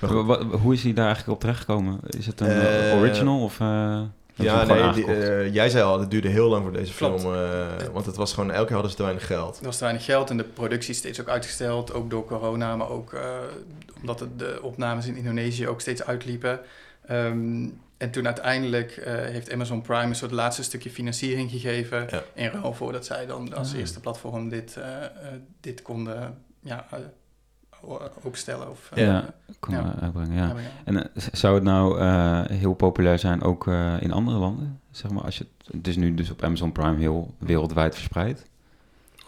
[0.62, 2.00] Hoe is hij daar eigenlijk op terechtgekomen?
[2.06, 4.00] Is het een eh, Eh, original of eh
[4.34, 7.20] Ja, nee, die, eh, jij zei al, het duurde heel lang voor deze Klopt.
[7.20, 7.34] film.
[7.34, 9.58] eh, want het was gewoon, elke keer hadden ze te weinig geld.
[9.58, 12.76] Er was te weinig geld en de productie is steeds ook uitgesteld, ook door corona,
[12.76, 13.20] maar ook eh,
[14.06, 16.60] omdat de opnames in Indonesië ook steeds uitliepen.
[17.06, 22.22] Ehm, en toen uiteindelijk eh, heeft Amazon Prime een soort laatste stukje financiering gegeven Ja.
[22.34, 23.78] in ruil voor dat zij dan als Ah.
[23.78, 25.10] eerste platform dit, eh, eh,
[25.60, 26.86] dit konden ja,
[27.82, 28.70] o- openstellen.
[28.70, 29.94] Of, ja, kon ja.
[30.00, 30.54] uitbrengen, ja.
[30.84, 34.80] En zou het nou eh, heel populair zijn ook eh, in andere landen?
[34.90, 38.46] Zeg maar, als je het, het is nu dus op Amazon Prime heel wereldwijd verspreid.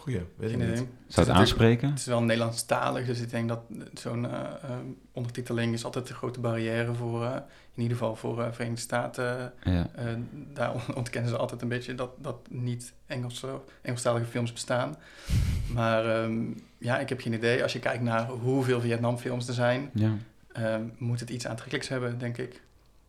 [0.09, 0.69] Goeie, weet ik niet.
[0.69, 1.89] Het is Zou het aanspreken?
[1.89, 3.61] Het is wel Nederlandstalig, dus ik denk dat
[3.95, 4.71] zo'n eh, eh,
[5.13, 7.35] ondertiteling is altijd een grote barrière voor, eh,
[7.75, 9.53] in ieder geval voor eh Verenigde Staten.
[9.63, 9.89] Ja.
[9.95, 10.05] Eh,
[10.53, 13.45] daar on- ontkennen ze altijd een beetje dat, dat niet Engels,
[13.83, 14.97] Engelstalige films bestaan.
[15.73, 16.43] Maar ehm,
[16.79, 17.63] ja, ik heb geen idee.
[17.63, 20.17] Als je kijkt naar hoeveel Vietnamfilms er zijn, ja.
[20.53, 22.63] ehm, moet het iets aantrekkelijks hebben, denk ik.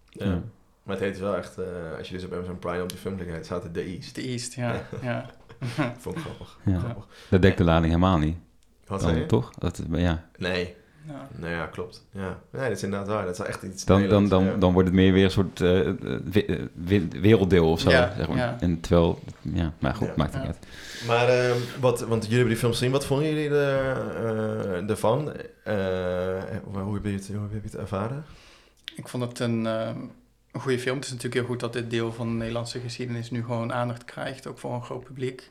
[0.09, 0.25] Ja.
[0.25, 0.41] Ja.
[0.83, 1.65] Maar het heet wel echt, eh,
[1.97, 4.13] als je dus op Amazon Prime op die film klikt, het staat er The East.
[4.13, 4.81] The East, ja.
[5.01, 5.25] ja.
[6.01, 6.57] Vond ik grappig.
[6.65, 6.79] Ja.
[6.79, 7.05] grappig.
[7.29, 8.37] Dat dekt de lading helemaal niet.
[8.87, 9.25] Wat Dan, zei je?
[9.27, 9.51] toch?
[9.57, 10.23] Dat, ja.
[10.37, 10.77] Nee.
[11.07, 11.27] Ja.
[11.35, 12.05] Nou ja, klopt.
[12.11, 12.39] Ja.
[12.51, 13.25] Nee, dat is inderdaad waar.
[13.25, 14.55] Dat is echt iets Dan, dan, dan, ja.
[14.55, 15.95] dan wordt het meer weer een soort eh, eh,
[16.31, 17.89] we- eh, we- werelddeel of zo.
[17.89, 18.37] Ja, zeg maar.
[18.37, 18.57] ja.
[18.59, 20.13] En terwijl, ja, maar goed, Ja.
[20.15, 20.47] maakt het Ja.
[20.47, 20.67] niet uit.
[21.07, 22.91] Maar, eh, wat, want jullie hebben die film gezien.
[22.91, 25.31] Wat vonden jullie er, ervan?
[25.63, 25.75] Eh,
[26.63, 28.25] hoe, heb je het, hoe heb je het ervaren?
[28.95, 29.97] Ik vond het een, ehm,
[30.51, 30.95] een goede film.
[30.95, 34.05] Het is natuurlijk heel goed dat dit deel van de Nederlandse geschiedenis nu gewoon aandacht
[34.05, 35.49] krijgt, ook voor een groot publiek.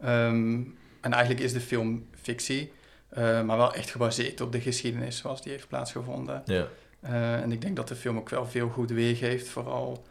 [0.00, 0.60] Ehm,
[1.00, 2.72] en eigenlijk is de film fictie,
[3.08, 6.42] eh, maar wel echt gebaseerd op de geschiedenis zoals die heeft plaatsgevonden.
[6.44, 6.66] Ja.
[7.00, 10.04] Eh, en ik denk dat de film ook wel veel goed weergeeft, vooral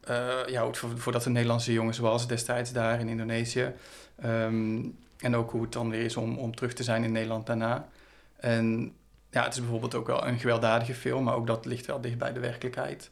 [0.00, 3.72] eh, ja, ook voor, voordat de Nederlandse jongens was destijds daar in Indonesië.
[4.16, 4.82] Ehm,
[5.18, 7.88] en ook hoe het dan weer is om, om terug te zijn in Nederland daarna.
[8.36, 8.94] En
[9.30, 12.18] ja, het is bijvoorbeeld ook wel een gewelddadige film, maar ook dat ligt wel dicht
[12.18, 13.10] bij de werkelijkheid.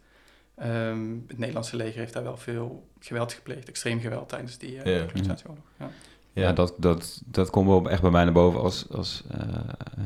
[0.57, 4.97] Ehm, het Nederlandse leger heeft daar wel veel geweld gepleegd, extreem geweld tijdens die uh,
[4.99, 5.05] Ja.
[5.05, 5.65] kolonisatie-oorlog.
[5.79, 5.91] Ja.
[6.35, 10.05] Ja, dat, dat, dat komt wel echt bij mij naar boven als, als eh, eh,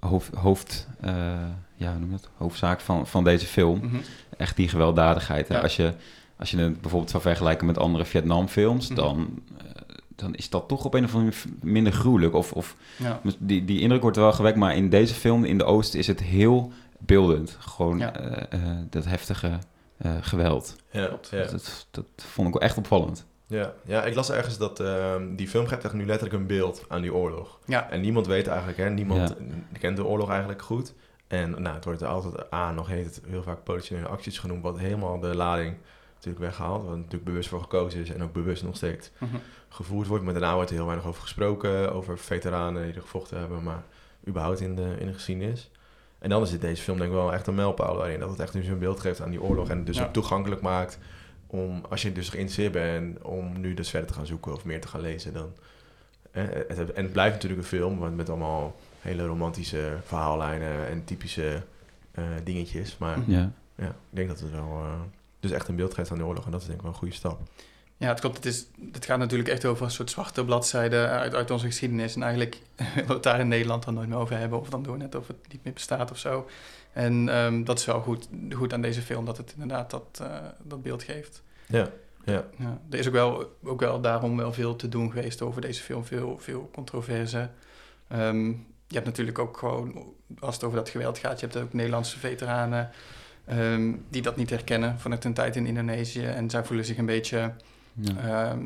[0.00, 1.12] hoofd, hoofd, eh,
[1.76, 2.28] ja, hoe noem dat?
[2.36, 3.78] hoofdzaak van, van deze film.
[3.82, 3.96] Mhm.
[4.36, 5.48] Echt die gewelddadigheid.
[5.48, 5.58] Ja.
[5.60, 5.92] Als, je,
[6.36, 8.96] als je het bijvoorbeeld zou vergelijken met andere Vietnamfilms, Mhm.
[9.00, 9.42] dan,
[10.16, 12.34] dan is dat toch op een of andere manier minder gruwelijk.
[12.34, 13.20] Of, of Ja.
[13.38, 16.06] die, die indruk wordt er wel gewekt, maar in deze film, in de Oosten, is
[16.06, 17.56] het heel beeldend.
[17.60, 18.12] Gewoon Ja.
[18.16, 19.58] eh, eh, dat heftige
[20.02, 20.76] eh, geweld.
[20.90, 21.44] Ja, ja.
[21.44, 23.26] Dat, dat vond ik wel echt opvallend.
[23.46, 23.72] Ja.
[23.84, 27.02] ja, ik las ergens dat ehm, die film geeft echt nu letterlijk een beeld aan
[27.02, 27.58] die oorlog.
[27.66, 27.90] Ja.
[27.90, 29.28] En niemand weet eigenlijk, hè, niemand
[29.72, 29.78] Ja.
[29.78, 30.94] kent de oorlog eigenlijk goed.
[31.26, 34.62] En nou, het wordt er altijd A, nog heet het heel vaak politionele acties genoemd,
[34.62, 35.76] wat helemaal de lading
[36.14, 36.84] natuurlijk weggehaald.
[36.86, 39.36] Wat natuurlijk bewust voor gekozen is en ook bewust nog steeds Mhm.
[39.68, 40.24] gevoerd wordt.
[40.24, 43.82] Maar daarna wordt er heel weinig over gesproken, over veteranen die er gevochten hebben, maar
[44.28, 45.70] überhaupt in de, in de geschiedenis.
[46.22, 48.20] En dan is dit deze film denk ik wel echt een mijlpaal daarin.
[48.20, 50.04] Dat het echt een beeld geeft aan die oorlog en het dus Ja.
[50.04, 50.98] ook toegankelijk maakt
[51.46, 54.80] om, als je dus geïnteresseerd bent, om nu dus verder te gaan zoeken of meer
[54.80, 55.52] te gaan lezen dan.
[56.30, 61.04] Eh, het, en het blijft natuurlijk een film want met allemaal hele romantische verhaallijnen en
[61.04, 61.62] typische
[62.12, 62.98] eh, dingetjes.
[62.98, 63.18] Maar.
[63.26, 63.52] Ja.
[63.74, 65.00] ja, ik denk dat het wel eh,
[65.40, 66.98] dus echt een beeld geeft aan de oorlog en dat is denk ik wel een
[66.98, 67.40] goede stap.
[68.02, 68.36] Ja, het klopt.
[68.36, 72.14] Het, is, het gaat natuurlijk echt over een soort zwarte bladzijde uit, uit onze geschiedenis.
[72.14, 72.58] En eigenlijk
[72.94, 74.60] willen we het daar in Nederland dan nooit meer over hebben.
[74.60, 76.48] Of dan doen we net of het niet meer bestaat of zo.
[76.92, 80.36] En ehm, dat is wel goed, goed aan deze film, dat het inderdaad dat, eh,
[80.62, 81.42] dat beeld geeft.
[81.66, 81.88] Ja.
[82.24, 82.44] Ja.
[82.58, 85.82] Ja, er is ook wel, ook wel daarom wel veel te doen geweest over deze
[85.82, 87.50] film, veel, veel controverse.
[88.08, 88.46] Ehm,
[88.86, 92.18] je hebt natuurlijk ook gewoon, als het over dat geweld gaat, je hebt ook Nederlandse
[92.18, 92.90] veteranen
[93.44, 96.24] ehm, die dat niet herkennen vanuit hun tijd in Indonesië.
[96.24, 97.52] En zij voelen zich een beetje
[97.94, 98.50] Ja.
[98.50, 98.64] ehm,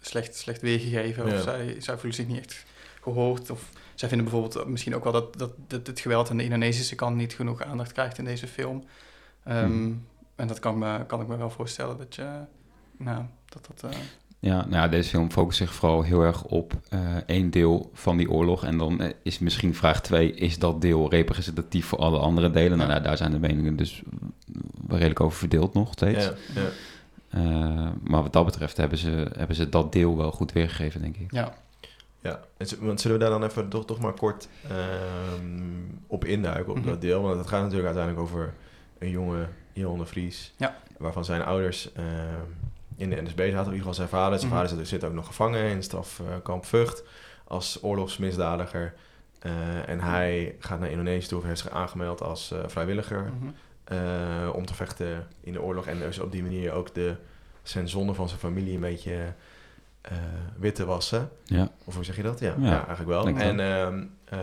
[0.00, 1.26] slecht, slecht weergegeven.
[1.26, 1.34] Ja.
[1.34, 2.64] Of zij, zij voelen zich niet echt
[3.02, 3.50] gehoord.
[3.50, 6.94] Of zij vinden bijvoorbeeld misschien ook wel dat, dat, dat het geweld aan de Indonesische
[6.94, 8.84] kant niet genoeg aandacht krijgt in deze film.
[9.44, 9.92] Ehm, Mhm.
[10.36, 12.28] En dat kan, me, kan ik me wel voorstellen dat je,
[12.96, 13.90] nou, dat dat...
[13.92, 13.98] eh,
[14.38, 18.16] Ja, nou ja, deze film focust zich vooral heel erg op eh, één deel van
[18.16, 18.64] die oorlog.
[18.64, 22.78] En dan eh, is misschien vraag twee, is dat deel representatief voor alle andere delen?
[22.78, 22.94] Nou, Ja.
[22.94, 24.02] daar, daar zijn de meningen dus
[24.86, 26.24] wel redelijk over verdeeld nog steeds.
[26.24, 26.68] Ja, ja.
[27.30, 31.16] Eh, maar wat dat betreft hebben ze, hebben ze dat deel wel goed weergegeven, denk
[31.16, 31.32] ik.
[31.32, 31.54] ja,
[32.22, 32.40] Ja,
[32.80, 36.88] want zullen we daar dan even toch, toch maar kort ehm, op induiken, op Mhm.
[36.88, 37.22] dat deel?
[37.22, 38.54] Want het gaat natuurlijk uiteindelijk over
[38.98, 40.76] een jonge Jon de Vries, Ja.
[40.98, 42.06] waarvan zijn ouders ehm,
[42.96, 44.38] in de NSB zaten, in ieder geval zijn vader.
[44.38, 44.60] Zijn Mhm.
[44.66, 47.04] vader zit, ook nog gevangen in strafkamp Vught
[47.44, 48.94] als oorlogsmisdadiger.
[49.38, 53.50] Eh, en hij gaat naar Indonesië toe, of heeft zich aangemeld als eh, vrijwilliger mhm.
[53.90, 55.86] Eh, om te vechten in de oorlog.
[55.86, 57.14] En dus op die manier ook de,
[57.62, 59.32] zijn zonde van zijn familie een beetje
[60.00, 60.12] eh,
[60.58, 61.28] wit te wassen.
[61.44, 61.68] Ja.
[61.84, 62.40] Of hoe zeg je dat?
[62.40, 63.26] Ja, Ja, ja, eigenlijk wel.
[63.26, 64.38] En ehm, eh,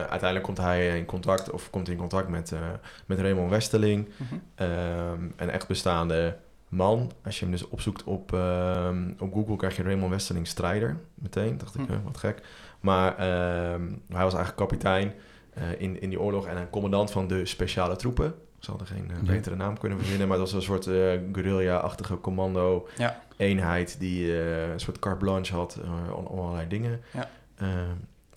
[0.00, 2.58] uiteindelijk komt hij in contact, of komt hij in contact met, eh,
[3.06, 4.08] met Raymond Westerling.
[4.16, 4.34] Mhm.
[4.54, 6.36] Ehm, een echt bestaande
[6.68, 7.12] man.
[7.24, 11.58] Als je hem dus opzoekt op, ehm, op Google, krijg je Raymond Westerling strijder meteen.
[11.58, 11.92] Dacht ik, Hm.
[11.92, 12.40] eh, wat gek.
[12.80, 15.12] Maar ehm, hij was eigenlijk kapitein
[15.54, 18.34] eh, in, in die oorlog en een commandant van de speciale troepen.
[18.60, 20.94] Ik zal er geen eh, betere naam kunnen verzinnen, maar dat was een soort eh,
[21.32, 23.22] guerrilla-achtige commando Ja.
[23.36, 25.80] eenheid die eh, een soort carte blanche had
[26.14, 27.28] om, allerlei dingen Ja.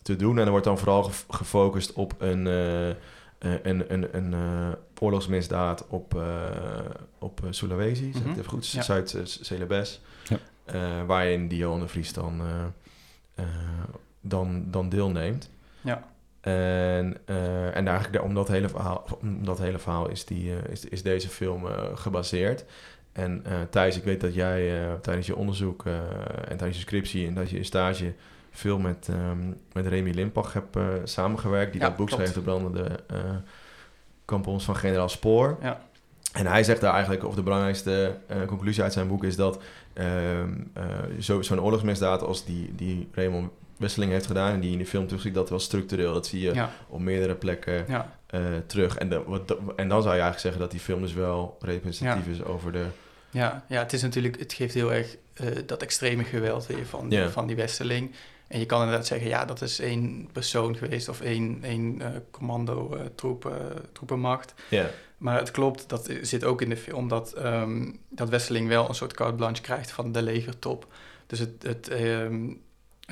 [0.02, 0.38] te doen.
[0.40, 4.36] En er wordt dan vooral gef- gefocust op een, een, een, een
[5.00, 6.22] oorlogsmisdaad op,
[7.20, 8.82] op Sulawesi, zeg ik het even goed, Ja.
[8.82, 10.02] Zuid-Celebes.
[10.66, 11.06] Ja.
[11.06, 12.42] Waarin Dion de Vries dan,
[14.22, 15.50] dan, dan deelneemt.
[15.82, 16.04] Ja.
[16.44, 20.72] En, eh, en eigenlijk om dat hele verhaal, om dat hele verhaal is, die, eh,
[20.72, 22.66] is, is deze film eh, gebaseerd.
[23.12, 25.86] En Thijs, ik weet dat jij tijdens je onderzoek
[26.48, 28.14] en tijdens je scriptie en dat je stage
[28.52, 29.38] veel met, ehm,
[29.74, 31.72] met Remy Limpach hebt samengewerkt.
[31.72, 32.22] Die Ja, dat boek klopt.
[32.22, 33.00] schreef, De Brandende
[34.26, 35.58] Kampons van Generaal Spoor.
[35.62, 35.82] Ja.
[36.34, 38.16] En hij zegt daar eigenlijk, of de belangrijkste
[38.48, 39.62] conclusie uit zijn boek is dat
[39.94, 40.84] ehm, eh,
[41.20, 43.52] zo- zo'n oorlogsmisdaad als die, die Raymond
[43.84, 46.14] Wesseling heeft gedaan en die in de film terugziet, dat wel structureel.
[46.14, 46.72] Dat zie je Ja.
[46.88, 48.18] op meerdere plekken Ja.
[48.28, 48.98] eh, terug.
[48.98, 52.28] En, de, wat, en dan zou je eigenlijk zeggen dat die film dus wel representatief
[52.28, 52.86] is over de...
[53.30, 57.14] Ja, ja, het is natuurlijk, het geeft heel erg eh, dat extreme geweld weer van,
[57.32, 58.12] van die Westerling.
[58.48, 62.10] En je kan inderdaad zeggen, ja, dat is één persoon geweest of één, één eh,
[62.32, 63.52] commando troep, eh,
[63.92, 64.54] troepenmacht.
[64.70, 68.90] Ja, Maar het klopt, dat zit ook in de film, dat, ehm, dat Westerling wel
[68.90, 70.88] een soort carte blanche krijgt van de legertop.
[71.28, 72.50] Dus het, het, ehm,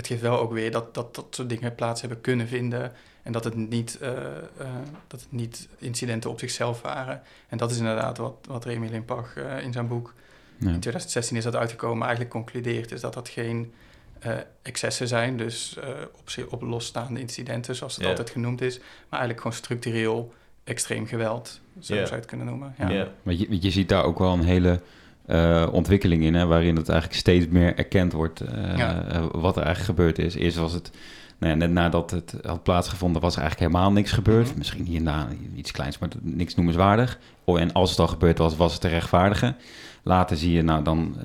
[0.01, 2.91] het geeft wel ook weer dat, dat dat soort dingen plaats hebben kunnen vinden.
[3.23, 4.67] En dat het niet, eh, eh,
[5.07, 7.21] dat het niet incidenten op zichzelf waren.
[7.49, 10.13] En dat is inderdaad wat, wat Remy Limpach eh, in zijn boek
[10.57, 10.67] Ja.
[10.67, 13.73] in 2016 is dat uitgekomen, eigenlijk concludeert is dat dat geen
[14.19, 15.87] eh, excessen zijn, dus eh,
[16.19, 20.33] op, zich- op losstaande incidenten, zoals het altijd genoemd is, maar eigenlijk gewoon structureel
[20.63, 22.75] extreem geweld, zo zou je het kunnen noemen.
[22.77, 22.89] Ja.
[22.89, 23.07] ja.
[23.23, 24.81] Maar je, je ziet daar ook wel een hele
[25.25, 29.03] eh, ontwikkeling in, hè, waarin het eigenlijk steeds meer erkend wordt eh, Ja.
[29.03, 30.35] eh, wat er eigenlijk gebeurd is.
[30.35, 30.91] Eerst was het,
[31.37, 34.47] nou ja, net nadat het had plaatsgevonden, was er eigenlijk helemaal niks gebeurd.
[34.47, 34.57] Mhm.
[34.57, 37.19] Misschien hier en daar iets kleins, maar niks noemenswaardig.
[37.43, 39.55] Oh, en als het al gebeurd was, was het te rechtvaardigen.
[40.03, 41.15] Later zie je, nou dan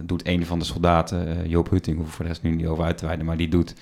[0.00, 2.84] doet een van de soldaten, Joop Hutting, hoef ik voor de rest nu niet over
[2.84, 3.74] uit te wijden, maar die doet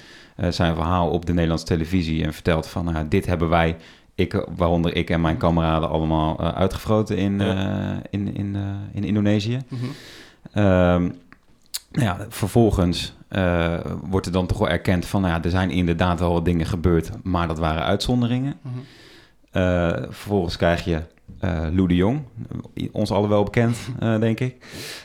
[0.49, 3.77] zijn verhaal op de Nederlandse televisie en vertelt van, nou, dit hebben wij,
[4.17, 7.91] ik, eh, waaronder ik en mijn kameraden, allemaal eh, uitgefroten in, Ja.
[7.93, 9.59] eh, in, in, eh, in Indonesië.
[9.69, 9.85] Mhm.
[10.53, 11.03] Ehm,
[11.93, 13.75] nou ja, vervolgens eh,
[14.05, 16.67] wordt er dan toch wel erkend van, nou ja, er zijn inderdaad wel wat dingen
[16.67, 18.55] gebeurd, maar dat waren uitzonderingen.
[18.63, 18.75] Mhm.
[19.51, 21.01] Eh, vervolgens krijg je
[21.41, 22.23] eh Lou de Jong,
[22.93, 24.57] ons allen wel bekend, eh, denk ik.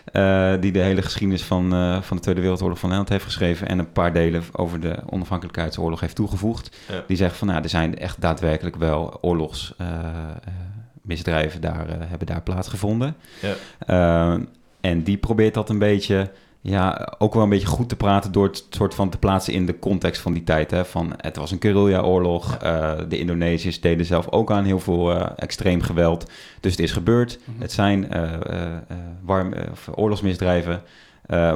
[0.05, 1.69] Eh, die de hele geschiedenis van,
[2.03, 5.99] van de Tweede Wereldoorlog van Nederland heeft geschreven en een paar delen over de onafhankelijkheidsoorlog
[5.99, 6.77] heeft toegevoegd.
[6.87, 7.03] Ja.
[7.07, 13.15] Die zegt van, nou, er zijn echt daadwerkelijk wel oorlogsmisdrijven daar, hebben daar plaatsgevonden.
[13.41, 13.55] Ja.
[14.81, 16.31] En die probeert dat een beetje,
[16.63, 19.65] ja, ook wel een beetje goed te praten door het soort van te plaatsen in
[19.65, 20.71] de context van die tijd.
[20.71, 20.85] Hè?
[20.85, 22.55] Van, het was een guerrilla-oorlog.
[22.55, 26.31] eh, de Indonesiërs deden zelf ook aan heel veel eh, extreem geweld.
[26.59, 27.39] Dus het is gebeurd.
[27.45, 27.61] Mhm.
[27.61, 28.07] Het zijn
[29.21, 30.81] warm, of oorlogsmisdrijven.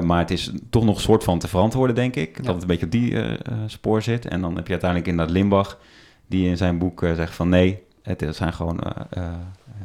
[0.04, 2.38] Maar het is toch nog een soort van te verantwoorden, denk ik.
[2.38, 2.44] Ja.
[2.44, 3.16] Dat het een beetje op die
[3.66, 4.28] spoor zit.
[4.28, 5.80] En dan heb je uiteindelijk inderdaad Limbach,
[6.28, 8.80] die in zijn boek zegt van nee, het zijn gewoon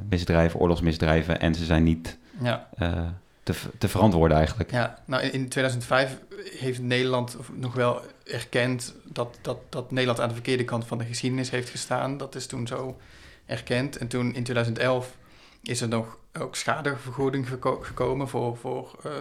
[0.09, 1.40] misdrijven, oorlogsmisdrijven.
[1.40, 2.68] En ze zijn niet Ja,
[3.79, 4.70] te, verantwoorden eigenlijk.
[4.70, 6.18] Ja, nou in, in 2005
[6.59, 11.05] heeft Nederland nog wel erkend dat, dat, dat Nederland aan de verkeerde kant van de
[11.05, 12.16] geschiedenis heeft gestaan.
[12.16, 12.96] Dat is toen zo
[13.46, 13.96] erkend.
[13.96, 15.16] En toen in 2011
[15.62, 19.12] is er nog ook schadevergoeding geko- gekomen voor, voor eh,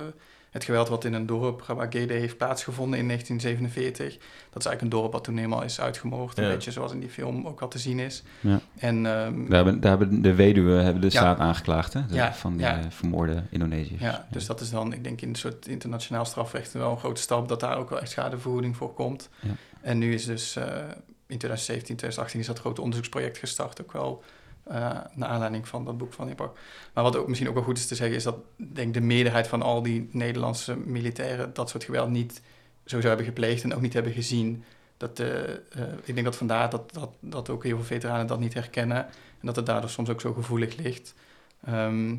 [0.51, 4.13] het geweld wat in een dorp, Rabagede, heeft plaatsgevonden in 1947.
[4.49, 6.38] Dat is eigenlijk een dorp wat toen helemaal is uitgemoord.
[6.38, 6.49] Een Ja.
[6.49, 8.23] beetje zoals in die film ook wat te zien is.
[8.39, 8.59] Ja.
[8.77, 11.19] En ehm, Daar hebben, daar hebben de weduwe hebben de Ja.
[11.19, 12.05] staat aangeklaagd, hè?
[12.05, 12.77] De- van die ja.
[12.79, 14.01] eh, vermoorde Indonesiërs.
[14.01, 17.21] Ja, dus dat is dan, ik denk in een soort internationaal strafrecht wel een grote
[17.21, 19.29] stap dat daar ook wel echt schadevergoeding voor komt.
[19.39, 19.49] Ja.
[19.81, 20.63] En nu is dus eh,
[21.27, 24.23] in 2017, 2018 is dat grote onderzoeksproject gestart, ook wel
[24.69, 26.58] eh naar aanleiding van dat boek van Ipak.
[26.93, 29.01] Maar wat ook misschien ook wel goed is te zeggen, is dat denk ik de
[29.01, 32.41] meerderheid van al die Nederlandse militairen dat soort geweld niet
[32.86, 34.63] sowieso hebben gepleegd en ook niet hebben gezien.
[34.97, 35.58] Dat, eh, eh,
[36.03, 39.05] ik denk dat vandaar dat, dat, dat ook heel veel veteranen dat niet herkennen
[39.39, 41.13] en dat het daardoor soms ook zo gevoelig ligt.
[41.65, 42.17] Ehm,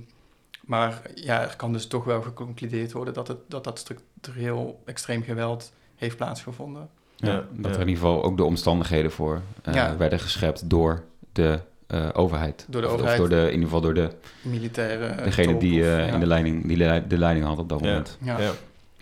[0.61, 5.23] maar ja, er kan dus toch wel geconcludeerd worden dat het, dat, dat structureel extreem
[5.23, 6.89] geweld heeft plaatsgevonden.
[7.17, 9.97] Ja, Ja, dat er in ieder geval ook de omstandigheden voor eh, Ja.
[9.97, 11.61] werden geschept door de
[11.91, 12.67] eh, overheid.
[12.69, 13.21] Door de Of- overheid.
[13.21, 14.11] Of door de, in ieder geval door de,
[14.43, 15.05] Militaire.
[15.07, 16.13] eh, degene top die of- eh, ja.
[16.15, 17.87] in de leiding, die le- de leiding had op dat Ja.
[17.87, 18.19] moment.
[18.21, 18.39] Ja.
[18.41, 18.53] Ja.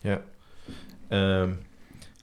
[0.00, 0.20] Ja.
[1.08, 1.50] Ehm,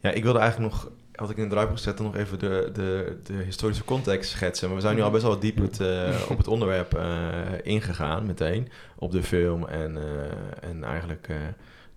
[0.01, 3.17] ja, ik wilde eigenlijk nog, had ik in het draaiboek gezet, nog even de, de,
[3.23, 4.67] de historische context schetsen.
[4.67, 7.06] Maar we zijn nu al best wel diep het, eh, op het onderwerp eh,
[7.63, 8.69] ingegaan meteen.
[8.95, 11.36] Op de film en, eh, en eigenlijk eh,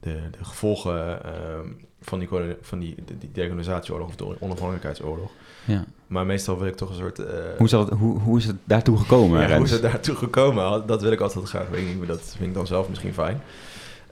[0.00, 1.66] de, de gevolgen ehm,
[2.00, 2.28] van die,
[2.60, 5.30] van die, die, die decolonisatieoorlog of de onafhankelijkheidsoorlog.
[5.68, 5.84] Ja.
[6.06, 7.18] Maar meestal wil ik toch een soort...
[7.18, 10.14] eh, Hoe, zal het, hoe, hoe is het daartoe gekomen, ja, hoe is het daartoe
[10.16, 10.86] gekomen?
[10.86, 11.98] Dat wil ik altijd graag weten.
[11.98, 13.40] Maar dat vind ik dan zelf misschien fijn.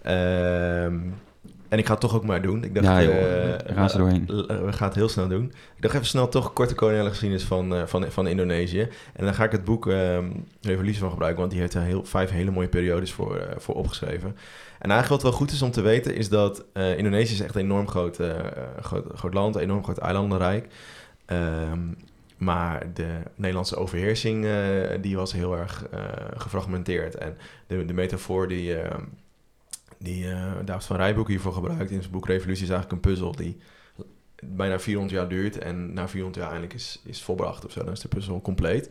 [0.03, 0.95] Ehm,
[1.69, 2.65] en ik ga het toch ook maar doen.
[2.65, 4.27] Ik dacht, Ja, joh, eh, er doorheen.
[4.47, 5.45] We gaan het heel snel doen.
[5.77, 8.89] Ik dacht even snel toch een korte koloniale geschiedenis van, eh, van, van Indonesië.
[9.13, 10.25] En dan ga ik het boek ehm,
[10.61, 13.75] Revolutie van gebruiken, want die heeft er heel, vijf hele mooie periodes voor, eh, voor
[13.75, 14.37] opgeschreven.
[14.79, 17.55] En eigenlijk wat wel goed is om te weten, is dat eh, Indonesië is echt
[17.55, 18.19] een enorm groot,
[18.81, 20.67] groot, groot land, een enorm groot eilandenrijk.
[21.27, 21.81] Ehm,
[22.37, 26.01] maar de Nederlandse overheersing eh, die was heel erg eh,
[26.37, 27.15] gefragmenteerd.
[27.15, 27.37] En
[27.67, 28.99] de, de metafoor die, eh,
[29.99, 33.37] die eh, David van Rijboek hiervoor gebruikt in zijn boek Revolutie is eigenlijk een puzzel
[33.37, 33.57] die
[34.43, 35.59] bijna 400 jaar duurt.
[35.59, 37.85] En na 400 jaar eindelijk is, is volbracht of zo.
[37.85, 38.91] Dan is de puzzel compleet.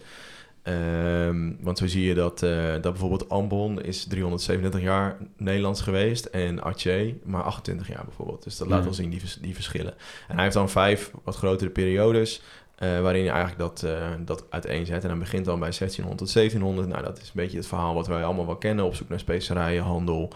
[0.65, 6.25] Ehm, want zo zie je dat, eh, dat bijvoorbeeld Ambon is 337 jaar Nederlands geweest
[6.25, 8.43] en Aceh maar 28 jaar bijvoorbeeld.
[8.43, 8.86] Dus dat laat Mhm.
[8.86, 9.93] wel zien die, die verschillen.
[10.28, 12.41] En hij heeft dan vijf wat grotere periodes
[12.75, 15.04] eh, waarin je eigenlijk dat, eh dat uiteenzet.
[15.04, 16.88] En dan begint dan bij 1600 tot 1700.
[16.88, 18.86] Nou, dat is een beetje het verhaal wat wij allemaal wel kennen.
[18.86, 20.32] Op zoek naar specerijen, handel.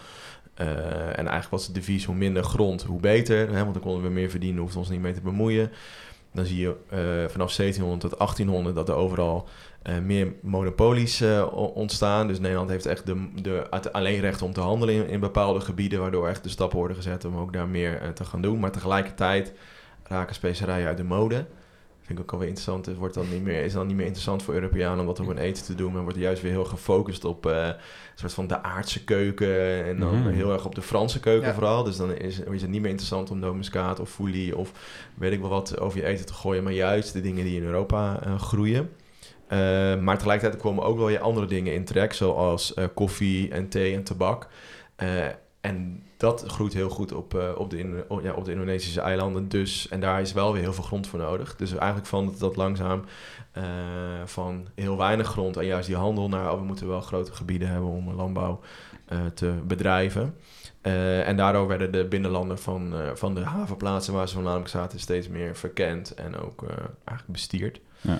[0.54, 3.48] En eigenlijk was het devies hoe minder grond, hoe beter.
[3.48, 3.60] Hè?
[3.60, 5.70] Want dan konden we meer verdienen, hoefden we ons niet mee te bemoeien.
[6.32, 6.76] Dan zie je
[7.30, 9.48] vanaf 1700 tot 1800 dat er overal
[9.82, 12.26] eh, meer monopolies eh, ontstaan.
[12.26, 15.60] Dus Nederland heeft echt de, de, het alleen recht om te handelen in, in bepaalde
[15.60, 18.60] gebieden, waardoor echt de stappen worden gezet om ook daar meer eh, te gaan doen.
[18.60, 19.52] Maar tegelijkertijd
[20.02, 21.44] raken specerijen uit de mode.
[22.00, 22.86] Vind ik ook alweer interessant.
[22.86, 25.26] Het wordt dan niet meer, is dan niet meer interessant voor Europeanen om dat op
[25.26, 25.92] hun eten te doen.
[25.92, 27.74] Men wordt juist weer heel gefocust op eh, een
[28.14, 29.84] soort van de aardse keuken.
[29.84, 30.28] En dan Mhm.
[30.28, 31.54] heel erg op de Franse keuken Ja.
[31.54, 31.84] vooral.
[31.84, 34.72] Dus dan is, is het niet meer interessant om nomuscaat of foulie of
[35.14, 36.62] weet ik wel wat over je eten te gooien.
[36.62, 38.90] Maar juist de dingen die in Europa eh, groeien.
[39.50, 43.68] Eh, maar tegelijkertijd komen ook wel weer andere dingen in trek, zoals eh, koffie en
[43.68, 44.46] thee en tabak.
[44.96, 45.26] Eh,
[45.60, 49.48] en dat groeit heel goed op, op, de ja, op de Indonesische eilanden.
[49.48, 51.56] Dus, en daar is wel weer heel veel grond voor nodig.
[51.56, 53.04] Dus eigenlijk van dat langzaam
[54.24, 56.52] van heel weinig grond en juist die handel naar...
[56.52, 58.60] Oh, we moeten wel grote gebieden hebben om landbouw
[59.34, 60.34] te bedrijven.
[61.24, 65.56] En daardoor werden de binnenlanden van, van de havenplaatsen waar ze voornamelijk zaten steeds meer
[65.56, 66.62] verkend en ook
[67.04, 67.80] eigenlijk bestierd.
[68.00, 68.18] Ja.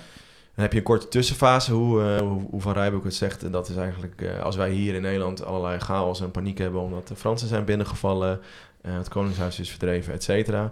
[0.61, 3.43] Dan heb je een korte tussenfase, hoe, eh, hoe, hoe Van Rijbroek het zegt.
[3.43, 6.81] En dat is eigenlijk eh, als wij hier in Nederland allerlei chaos en paniek hebben...
[6.81, 8.39] omdat de Fransen zijn binnengevallen,
[8.81, 10.71] eh, het Koningshuis is verdreven, et cetera.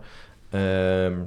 [0.50, 1.18] Ehm,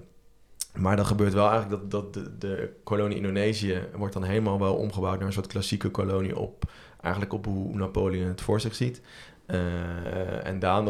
[0.74, 3.82] maar dan gebeurt wel eigenlijk dat, dat de, de kolonie Indonesië...
[3.96, 6.38] wordt dan helemaal wel omgebouwd naar een soort klassieke kolonie...
[6.38, 6.64] op
[7.00, 9.00] eigenlijk op hoe Napoleon het voor zich ziet.
[9.46, 10.86] En eh,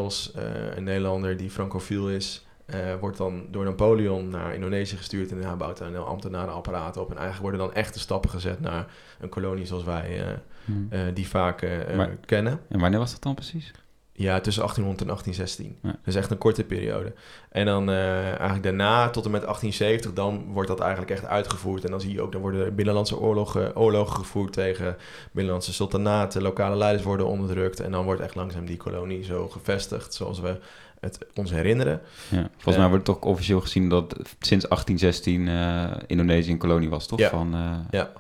[0.77, 2.47] een Nederlander die francofiel is...
[2.73, 5.31] eh, wordt dan door Napoleon naar Indonesië gestuurd...
[5.31, 7.11] en hij bouwt daar een ambtenarenapparaat op.
[7.11, 8.87] En eigenlijk worden dan echte stappen gezet naar
[9.21, 10.27] een kolonie zoals wij eh,
[10.65, 10.87] Hmm.
[10.91, 11.63] eh, die vaak
[11.97, 12.61] Maar- kennen.
[12.69, 13.73] En wanneer was dat dan precies?
[14.15, 15.79] Ja, tussen 1800 en 1816.
[15.83, 15.97] Ja.
[16.05, 17.13] Dus echt een korte periode.
[17.51, 21.85] En dan eigenlijk daarna, tot en met 1870, dan wordt dat eigenlijk echt uitgevoerd.
[21.85, 24.97] En dan zie je ook, dan worden binnenlandse oorlogen, oorlogen gevoerd tegen
[25.33, 26.43] binnenlandse sultanaten.
[26.43, 27.81] Lokale leiders worden onderdrukt.
[27.81, 30.59] En dan wordt echt langzaam die kolonie zo gevestigd zoals we
[31.03, 32.01] het ons herinneren.
[32.29, 32.49] Ja.
[32.53, 32.81] Volgens Ja.
[32.81, 37.19] mij wordt het toch officieel gezien dat sinds 1816 eh, Indonesië een kolonie was, toch?
[37.19, 37.29] Ja.
[37.29, 38.11] Van, eh, Ja,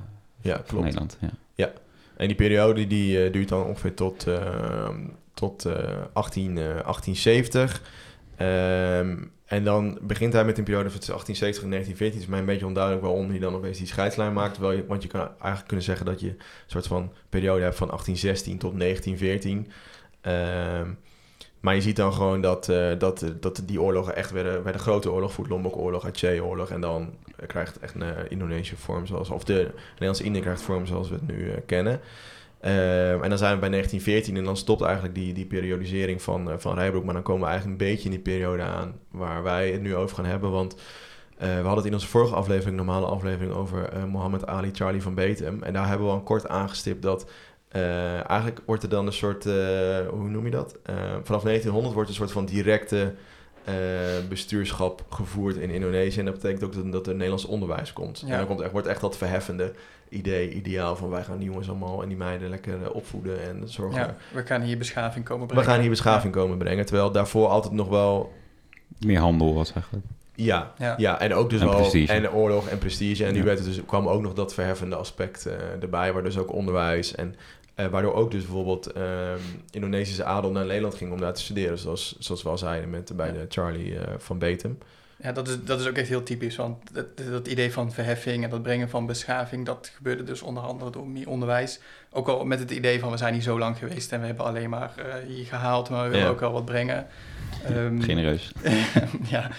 [0.40, 0.84] ja van klopt.
[0.84, 1.18] Nederland.
[1.54, 1.72] Ja.
[2.16, 4.88] En die periode die eh, duurt dan ongeveer tot, eh,
[5.34, 5.74] tot tot
[6.12, 7.82] 18, 1870.
[8.36, 12.18] Ehm, en dan begint hij met een periode van 1870 en 1914.
[12.18, 14.56] Het is mij een beetje onduidelijk waarom hij dan opeens die scheidslijn maakt.
[14.56, 17.86] Je, want je kan eigenlijk kunnen zeggen dat je een soort van periode hebt van
[17.88, 19.70] 1816 tot 1914.
[20.20, 20.90] Ehm,
[21.62, 25.12] maar je ziet dan gewoon dat, uh, dat, dat die oorlogen echt werden, werden grote
[25.12, 26.70] oorlog, Voet-Lombok-oorlog, Aceh-oorlog.
[26.70, 27.14] En dan
[27.46, 31.26] krijgt echt een Indonesische vorm zoals, of de Nederlandse Indië krijgt vorm zoals we het
[31.26, 32.00] nu kennen.
[32.60, 36.50] Ehm, en dan zijn we bij 1914 en dan stopt eigenlijk die, die periodisering van,
[36.60, 37.04] van Rijbroek.
[37.04, 39.96] Maar dan komen we eigenlijk een beetje in die periode aan waar wij het nu
[39.96, 40.50] over gaan hebben.
[40.50, 40.76] Want
[41.38, 45.62] we hadden het in onze vorige aflevering, normale aflevering, over Mohammed Ali, Charlie van Betem.
[45.62, 47.26] En daar hebben we al kort aangestipt dat
[47.76, 49.54] uh, eigenlijk wordt er dan een soort, uh,
[50.08, 50.76] hoe noem je dat?
[50.90, 53.14] Uh, vanaf 1900 wordt een soort van directe
[54.28, 56.18] bestuurschap gevoerd in Indonesië.
[56.18, 58.22] En dat betekent ook dat, dat er Nederlands onderwijs komt.
[58.26, 58.32] Ja.
[58.32, 59.72] En dan komt echt, wordt echt dat verheffende
[60.08, 64.00] idee, ideaal van wij gaan die jongens allemaal en die meiden lekker opvoeden en zorgen.
[64.00, 65.64] Ja, we gaan hier beschaving komen brengen.
[65.64, 66.86] We gaan hier beschaving komen brengen.
[66.86, 68.32] Terwijl daarvoor altijd nog wel...
[68.98, 70.06] Meer handel was eigenlijk.
[70.34, 71.20] Ja, ja, ja.
[71.20, 72.12] en ook dus en wel prestige.
[72.12, 73.24] en oorlog en prestige.
[73.24, 75.48] En nu werd het dus, kwam ook nog dat verheffende aspect
[75.80, 77.34] erbij, waar dus ook onderwijs en
[77.76, 79.02] uh, waardoor ook dus bijvoorbeeld uh,
[79.70, 81.78] Indonesische adel naar Nederland ging om daar te studeren.
[81.78, 84.78] Zoals, zoals we al zeiden met, bij de Charlie uh, van Betem.
[85.16, 86.56] Ja, dat is, dat is ook echt heel typisch.
[86.56, 89.66] Want dat, dat, idee van verheffing en dat brengen van beschaving...
[89.66, 91.80] dat gebeurde dus onder andere door meer onderwijs.
[92.10, 94.12] Ook al met het idee van we zijn hier zo lang geweest...
[94.12, 94.92] en we hebben alleen maar
[95.26, 97.06] hier gehaald, maar we willen ook wel wat brengen.
[97.70, 98.52] Um, Genereus.
[99.28, 99.50] ja,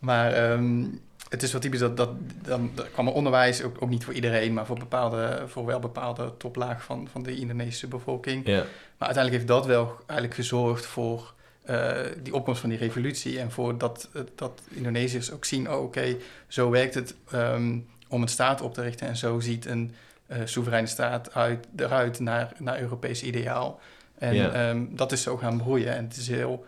[0.00, 0.52] maar...
[0.52, 2.10] Um, het is wel typisch dat, dat
[2.42, 6.32] dan kwam er onderwijs, ook, ook niet voor iedereen, maar voor, bepaalde, voor wel bepaalde
[6.36, 8.46] toplaag van, van de Indonesische bevolking.
[8.46, 8.56] Ja.
[8.98, 11.34] Maar uiteindelijk heeft dat wel eigenlijk gezorgd voor
[11.70, 16.16] uh, die opkomst van die revolutie en voor dat, dat Indonesiërs ook zien, oh, oké,
[16.48, 19.94] zo werkt het um, om een staat op te richten en zo ziet een
[20.26, 23.80] uh, soevereine staat uit, eruit naar, naar Europees ideaal.
[24.18, 24.70] En ja.
[24.70, 26.64] um, dat is zo gaan broeien en het is heel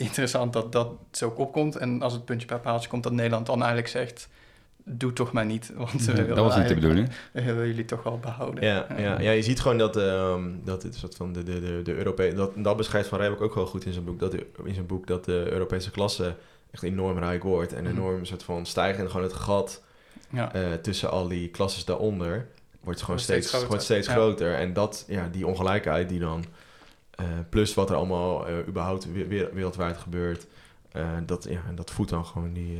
[0.00, 1.76] interessant dat dat zo opkomt.
[1.76, 4.28] En als het puntje bij paaltje komt, dat Nederland dan eigenlijk zegt...
[4.84, 7.10] doe toch maar niet, want we dat was niet de bedoeling.
[7.32, 8.64] We willen jullie toch wel behouden.
[8.64, 11.80] Ja, ja, ja je ziet gewoon dat, um, dat het soort van de, de, de,
[11.82, 12.36] de Europese...
[12.36, 14.18] Dat, dat beschrijft Van Rijbroek ook wel goed in zijn boek.
[14.18, 14.34] Dat,
[14.64, 16.34] in zijn boek dat de Europese klasse
[16.70, 17.72] echt enorm rijk wordt.
[17.72, 17.92] En mhm.
[17.92, 19.04] enorm soort van stijgen.
[19.04, 19.82] En gewoon het gat
[20.30, 20.54] ja.
[20.56, 22.46] uh, tussen al die klasses daaronder...
[22.80, 23.82] wordt gewoon steeds, steeds, groter.
[23.82, 24.54] steeds groter.
[24.54, 26.44] En dat, ja, die ongelijkheid die dan...
[27.20, 29.08] Uh, plus wat er allemaal uh, überhaupt
[29.52, 30.46] wereldwijd gebeurt.
[30.96, 32.78] Uh, dat, ja, dat voedt dan gewoon die,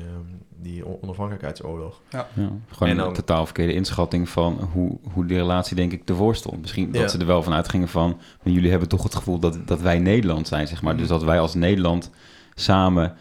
[0.57, 2.01] die onafhankelijkheidsoorlog.
[2.11, 2.27] Ja.
[2.35, 6.37] ja gewoon dan, een totaal verkeerde inschatting van hoe, hoe die relatie denk ik ervoor
[6.37, 6.61] stond.
[6.61, 8.21] Misschien dat ze er wel van uitgingen van...
[8.43, 10.93] Maar jullie hebben toch het gevoel dat, dat wij Nederland zijn, zeg maar.
[10.93, 10.99] Mm.
[10.99, 12.11] Dus dat wij als Nederland
[12.55, 13.17] samen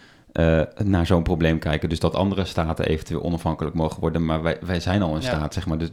[0.84, 1.90] naar zo'n probleem kijken.
[1.90, 4.26] Dus dat andere staten eventueel onafhankelijk mogen worden.
[4.26, 5.78] Maar wij, wij zijn al een staat, zeg maar.
[5.78, 5.90] Dus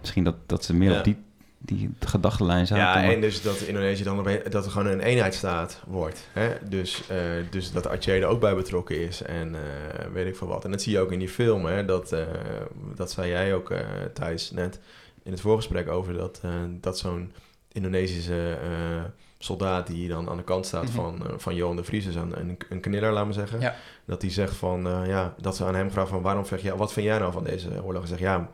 [0.00, 1.16] misschien dat, dat ze meer op die
[1.58, 3.02] die gedachtenlijn zaten.
[3.02, 6.28] Ja, en dus dat Indonesië dan dat er gewoon een eenheidsstaat wordt.
[6.32, 6.54] Hè?
[6.68, 7.18] Dus, uh,
[7.50, 9.58] dus dat Aceh er ook bij betrokken is en uh,
[10.12, 10.64] weet ik veel wat.
[10.64, 11.64] En dat zie je ook in die film.
[11.64, 11.84] Hè?
[11.84, 12.20] Dat, uh,
[12.94, 13.72] dat zei jij ook,
[14.14, 14.80] Thijs, net
[15.22, 16.40] in het voorgesprek over dat,
[16.80, 17.32] dat zo'n
[17.72, 18.58] Indonesische
[19.38, 21.18] soldaat die dan aan de kant staat mm -hmm.
[21.18, 23.60] van, van Johan de Vries, dus een, een kniller, laat maar zeggen.
[23.60, 23.74] Ja.
[24.04, 26.92] Dat die zegt van, ja, dat ze aan hem vragen van waarom vecht jij, wat
[26.92, 28.02] vind jij nou van deze oorlog?
[28.02, 28.50] En zegt ja,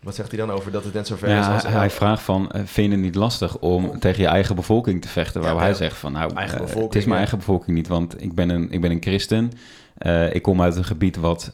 [0.00, 1.46] wat zegt hij dan over dat het net zo ver ja, is?
[1.46, 4.54] Als hij, hij vraagt van, uh, vind je het niet lastig om tegen je eigen
[4.54, 5.40] bevolking te vechten?
[5.40, 6.50] Waar ja, hij zegt van, nou, uh,
[6.82, 9.52] het is mijn eigen bevolking niet, want ik ben een, ik ben een christen.
[9.98, 11.50] Uh, ik kom uit een gebied wat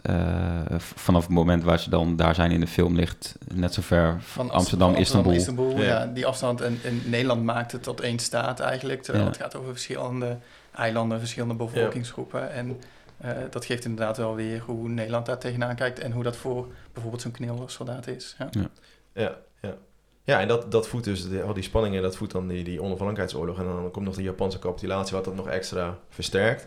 [0.76, 4.16] vanaf het moment waar ze dan daar zijn in de film ligt, net zo ver
[4.20, 5.32] van Amsterdam, van Istanbul.
[5.32, 5.84] Istanbul ja.
[5.84, 6.06] ja.
[6.06, 9.70] die afstand en, en, Nederland maakt het tot één staat eigenlijk, terwijl het gaat over
[9.70, 10.36] verschillende
[10.74, 12.76] eilanden, verschillende bevolkingsgroepen en...
[13.24, 16.66] Uh, dat geeft inderdaad wel weer hoe Nederland daar tegenaan kijkt en hoe dat voor
[16.92, 18.36] bijvoorbeeld zo'n knilsoldaat is.
[18.38, 18.70] Ja, ja,
[19.12, 19.38] ja.
[19.60, 19.76] ja.
[20.24, 22.78] ja en dat, dat voedt dus de, al die spanningen, dat voedt dan die, die
[22.82, 23.58] onafhankelijkheidsoorlog.
[23.58, 26.66] En dan komt nog de Japanse capitulatie, wat dat nog extra versterkt.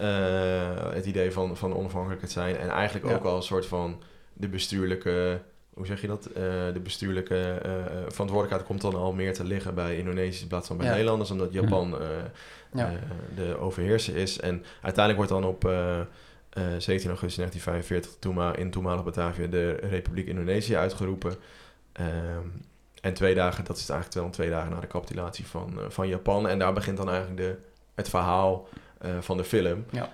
[0.00, 2.56] Uh, het idee van, van onafhankelijkheid zijn.
[2.56, 4.02] En eigenlijk ook al een soort van
[4.32, 5.40] de bestuurlijke
[5.74, 6.28] hoe zeg je dat?
[6.28, 6.34] Uh,
[6.72, 7.72] de bestuurlijke uh,
[8.08, 10.92] verantwoordelijkheid komt dan al meer te liggen bij Indonesië in plaats van bij ja.
[10.92, 12.08] Nederlanders, omdat Japan uh,
[12.72, 12.92] ja.
[13.34, 14.40] de overheerser is.
[14.40, 15.62] En uiteindelijk wordt dan op
[16.78, 21.34] 17 augustus 1945 toenma in toenmalig Batavië de Republiek Indonesië uitgeroepen.
[21.92, 22.46] Ehm,
[23.00, 26.48] en twee dagen, dat is eigenlijk wel twee dagen na de capitulatie van, van Japan.
[26.48, 27.56] En daar begint dan eigenlijk de,
[27.94, 28.68] het verhaal
[29.20, 29.84] van de film.
[29.90, 30.08] Ja.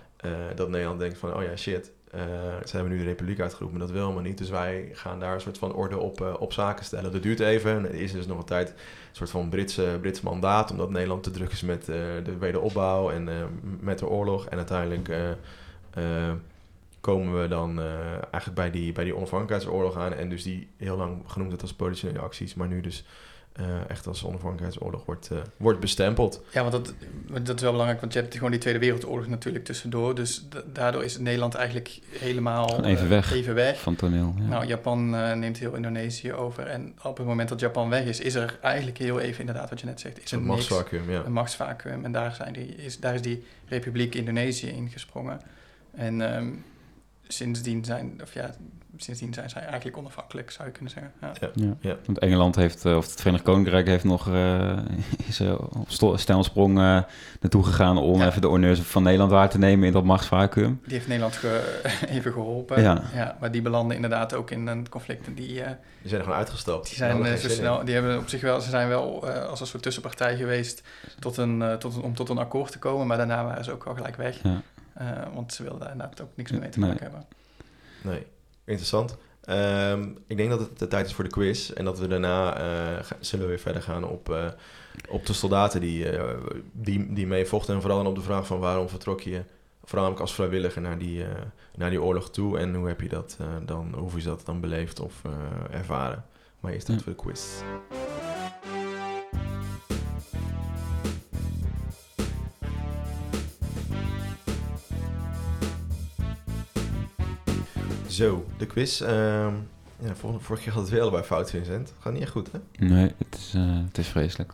[0.55, 2.21] dat Nederland denkt van, oh ja, shit, uh,
[2.65, 4.39] ze hebben nu de republiek uitgeroepen, maar dat wil helemaal niet.
[4.39, 7.13] Dus wij gaan daar een soort van orde op, uh, op zaken stellen.
[7.13, 7.85] Dat duurt even.
[7.85, 8.77] Er is dus nog een tijd een
[9.13, 13.29] soort van Britse, Brits mandaat, omdat Nederland te druk is met uh, de wederopbouw en
[13.81, 14.47] met de oorlog.
[14.47, 15.11] En uiteindelijk
[17.01, 17.81] komen we dan
[18.31, 20.13] eigenlijk bij die, bij die onafhankelijkheidsoorlog aan.
[20.13, 23.05] En dus die heel lang genoemd werd als politionele acties, maar nu dus
[23.59, 26.43] eh, echt als onafhankelijkheidsoorlog wordt, eh, wordt bestempeld.
[26.53, 26.95] Ja, want dat,
[27.43, 30.15] dat is wel belangrijk, want je hebt gewoon die Tweede Wereldoorlog natuurlijk tussendoor.
[30.15, 33.33] Dus da- daardoor is Nederland eigenlijk helemaal even eh, weg.
[33.33, 33.81] even weg.
[33.81, 34.35] Van toneel.
[34.39, 34.45] Ja.
[34.47, 36.67] Nou, Japan eh, neemt heel Indonesië over.
[36.67, 39.81] En op het moment dat Japan weg is, is er eigenlijk heel even inderdaad wat
[39.81, 40.23] je net zegt.
[40.23, 41.25] Is Een machtsvacuum, ja.
[41.25, 42.05] Een machtsvacuum.
[42.05, 45.41] En daar, zijn die, is, daar is die Republiek Indonesië ingesprongen.
[45.95, 46.49] En ehm,
[47.29, 48.51] sindsdien, zijn, of ja,
[48.97, 51.13] sindsdien zijn zij eigenlijk onafhankelijk, zou je kunnen zeggen.
[51.21, 51.33] Ja.
[51.41, 51.51] Ja.
[51.55, 51.75] Ja.
[51.81, 51.97] Ja.
[52.07, 54.79] Want Engeland heeft, eh, of het Verenigd Koninkrijk heeft nog, eh,
[55.29, 57.03] is er op stijlsprong eh,
[57.41, 58.27] naartoe gegaan om Ja.
[58.27, 60.81] even de honneurs van Nederland waar te nemen in dat machtsvacuum.
[60.85, 62.83] Die heeft Nederland ge- even geholpen.
[62.83, 63.37] Ja.
[63.41, 65.27] maar die belanden inderdaad ook in een conflict.
[65.37, 65.71] Die, eh,
[66.01, 66.87] Die zijn er gewoon uitgestapt.
[66.87, 69.67] die zijn zo snel, die hebben op zich wel, ze zijn wel eh, als een
[69.67, 70.83] soort tussenpartij geweest
[71.19, 73.07] tot een, tot een, om tot een akkoord te komen.
[73.07, 74.43] Maar daarna waren ze ook al gelijk weg.
[74.43, 74.61] Ja.
[74.99, 76.89] Eh, want ze wilden daar inderdaad ook niks meer mee te Nee.
[76.89, 77.27] maken hebben.
[78.03, 78.27] Nee,
[78.65, 79.17] interessant.
[79.41, 81.71] Ehm, ik denk dat het de tijd is voor de quiz.
[81.71, 84.47] En dat we daarna eh, zullen we weer verder gaan op, eh,
[85.09, 86.35] op de soldaten die, eh,
[86.73, 87.75] die, die mee vochten.
[87.75, 89.43] En vooral dan op de vraag van waarom vertrok je
[89.85, 91.31] voornamelijk als vrijwilliger naar die, eh,
[91.77, 92.59] naar die oorlog toe.
[92.59, 95.33] En hoe heb je dat eh, dan, hoe is dat dan beleefd of eh,
[95.79, 96.25] ervaren.
[96.61, 97.05] Maar eerst tijd Ja.
[97.05, 97.47] voor de quiz.
[108.19, 109.01] Zo, de quiz.
[109.01, 109.55] ehm,
[109.99, 111.93] ja, vorige, vorige keer had het weer allebei fout, Vincent.
[112.01, 112.87] Gaat niet echt goed, hè?
[112.87, 114.53] Nee, het is, eh, het is vreselijk.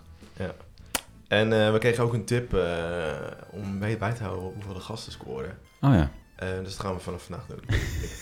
[1.29, 3.13] En eh, we kregen ook een tip eh,
[3.51, 5.59] om bij, bij te houden hoeveel de gasten scoren.
[5.81, 6.11] Oh ja.
[6.37, 7.61] Eh, dus dat gaan we vanaf vandaag doen.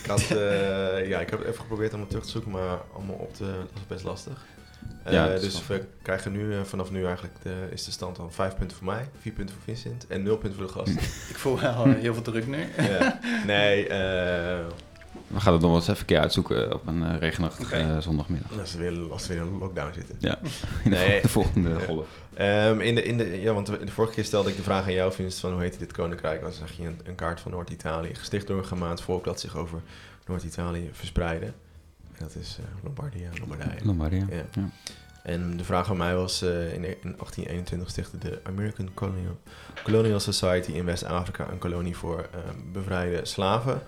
[0.03, 3.35] ik, had, eh, ja, ik heb even geprobeerd allemaal terug te zoeken, maar allemaal op
[3.35, 3.45] te...
[3.45, 4.45] Dat is best lastig.
[5.05, 8.57] Eh, Ja, dus we krijgen nu, vanaf nu eigenlijk, de, is de stand dan 5
[8.57, 11.03] punten voor mij, 4 punten voor Vincent en 0 punten voor de gasten.
[11.33, 12.67] Ik voel wel heel veel druk nu.
[12.77, 13.19] ja.
[13.47, 14.65] Nee, eh,
[15.33, 17.99] We gaan het nog wel eens even een keer uitzoeken op een eh, regenachtige eh,
[17.99, 18.59] zondagmiddag.
[18.61, 20.17] als we weer, als we weer in een lockdown zitten.
[20.19, 20.39] Ja,
[20.85, 21.23] in de, Nee.
[21.23, 22.07] de volgende golf.
[22.35, 24.93] Ehm, in de, in de, ja, want de vorige keer stelde ik de vraag aan
[24.93, 26.41] jou, Vincent, van hoe heette dit koninkrijk?
[26.41, 29.57] Dan zag je een, een kaart van Noord-Italië, gesticht door een Germaans volk dat zich
[29.57, 29.81] over
[30.27, 31.47] Noord-Italië verspreidde.
[31.47, 33.85] En dat is eh, Lombardia, Lombardije.
[33.85, 34.27] Lombardia.
[34.31, 34.45] Ja.
[34.53, 34.69] Ja.
[35.23, 39.39] En de vraag aan mij was, in, in 1821 stichtte de American Colonial,
[39.85, 42.39] Colonial Society in West-Afrika een kolonie voor eh,
[42.73, 43.83] bevrijde slaven.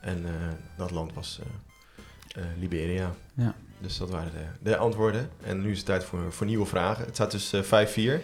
[0.00, 0.32] En eh,
[0.76, 3.12] dat land was eh, eh, Liberia.
[3.34, 3.54] Ja.
[3.80, 5.28] Dus dat waren de, de antwoorden.
[5.44, 7.04] En nu is het tijd voor, voor nieuwe vragen.
[7.04, 8.22] Het staat dus eh 5-4.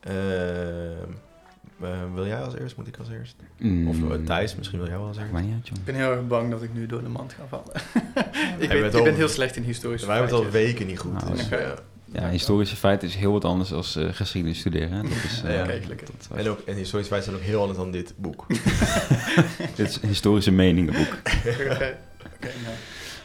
[0.00, 1.10] Ehm,
[1.80, 2.76] eh, wil jij als eerst?
[2.76, 3.36] Moet ik als eerst?
[3.58, 3.88] Mm.
[3.88, 5.68] Of eh, Thijs, misschien wil jij wel als eerst?
[5.68, 7.72] Ik ben heel erg bang dat ik nu door de mand ga vallen.
[8.62, 10.98] ik ben, al- ik ben heel slecht in historische Wij hebben het al weken niet
[10.98, 11.12] goed.
[11.12, 11.74] Nou, dus, ja.
[12.12, 14.92] Ja, historische feiten is heel wat anders dan uh, geschiedenis studeren.
[14.92, 15.02] Hè?
[15.02, 15.64] Dat is, eh, Ja.
[15.64, 16.08] Gelukkig.
[16.28, 18.46] dat- En, ook, en historisch feiten zijn ook heel anders dan dit boek.
[19.76, 21.12] dit is een historische meningenboek.
[21.46, 21.48] Oké,
[22.36, 22.74] oké, nou,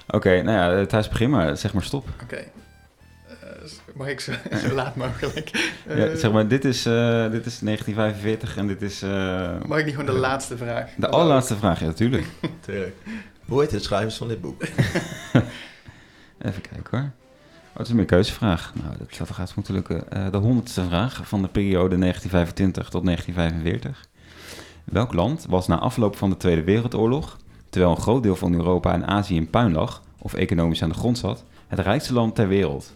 [0.10, 1.58] Oké, nou ja, Thijs, begin maar.
[1.58, 2.08] Zeg maar stop.
[2.24, 2.36] oké.
[2.36, 2.46] Eh,
[3.96, 4.32] mag ik zo,
[4.68, 5.74] zo laat mogelijk?
[5.88, 9.02] Eh, Ja, zeg maar, dit is, eh, dit is 1945 en dit is...
[9.02, 10.90] eh, Mag ik niet gewoon de laatste vraag?
[10.98, 12.26] de allerlaatste vraag, ja, natuurlijk.
[12.60, 12.96] Tuurlijk.
[13.46, 14.62] Hoe heet de schrijvers van dit boek?
[16.42, 17.12] Even kijken hoor.
[17.78, 18.74] Oh, het is meer een keuzevraag.
[18.84, 20.12] Nou, dat zou toch haast moeten lukken.
[20.12, 24.06] Eh, de honderdste vraag van de periode 1925 tot 1945.
[24.84, 27.38] Welk land was na afloop van de Tweede Wereldoorlog,
[27.70, 30.96] terwijl een groot deel van Europa en Azië in puin lag, of economisch aan de
[30.96, 32.94] grond zat, het rijkste land ter wereld?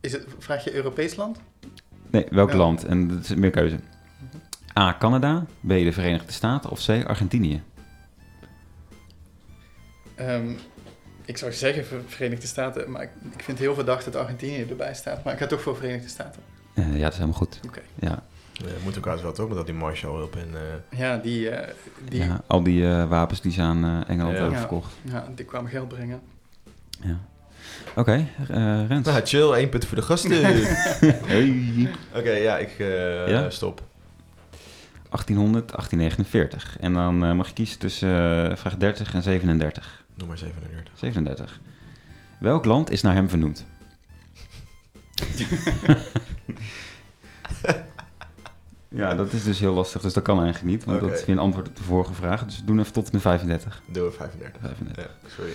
[0.00, 1.40] Is het, vraag je Europees land?
[2.10, 2.56] Nee, welk Ja.
[2.56, 2.84] land?
[2.84, 3.80] En dat is meer keuze.
[4.78, 4.96] A.
[4.98, 5.68] Canada, B.
[5.68, 7.04] de Verenigde Staten of C.
[7.06, 7.62] Argentinië?
[10.14, 10.52] Ehm,
[11.30, 14.66] ik zou zeggen Ver- Verenigde Staten, maar ik, ik vind het heel verdacht dat Argentinië
[14.70, 15.24] erbij staat.
[15.24, 16.42] Maar ik ga toch voor Verenigde Staten.
[16.74, 17.60] Eh, ja, dat is helemaal goed.
[17.66, 17.80] Oké.
[18.00, 18.22] Ja,
[18.64, 20.48] Uh, moet ook uit wel toch, met dat die Marshall hulp en...
[20.54, 21.74] eh, Ja, die, eh,
[22.08, 22.24] die, ja.
[22.26, 24.40] ja, al die eh, wapens die ze aan eh, Engeland Ja.
[24.40, 24.58] hebben Ja.
[24.58, 24.92] verkocht.
[25.34, 26.20] die kwamen geld brengen.
[27.02, 27.18] Ja.
[27.96, 29.06] Oké, eh, Rens.
[29.06, 30.30] Nou, chill, één punt voor de gasten.
[31.32, 31.88] Hey.
[32.14, 33.50] Oké, ja, ik eh, Ja?
[33.50, 33.82] stop.
[35.08, 36.76] 1800, 1849.
[36.80, 38.08] En dan eh, mag je kiezen tussen
[38.58, 40.04] vraag 30 en 37.
[40.20, 40.98] Noem maar 37.
[40.98, 41.60] 37.
[42.40, 43.66] Welk land is naar hem vernoemd?
[48.88, 50.84] ja, dat is dus heel lastig, dus dat kan eigenlijk niet.
[50.84, 52.44] Want dat is weer een antwoord op de vorige vraag.
[52.44, 53.82] Dus we doen even tot en met 35.
[53.86, 54.60] Doe we 35.
[54.60, 55.04] 35.
[55.04, 55.52] Ja, sorry.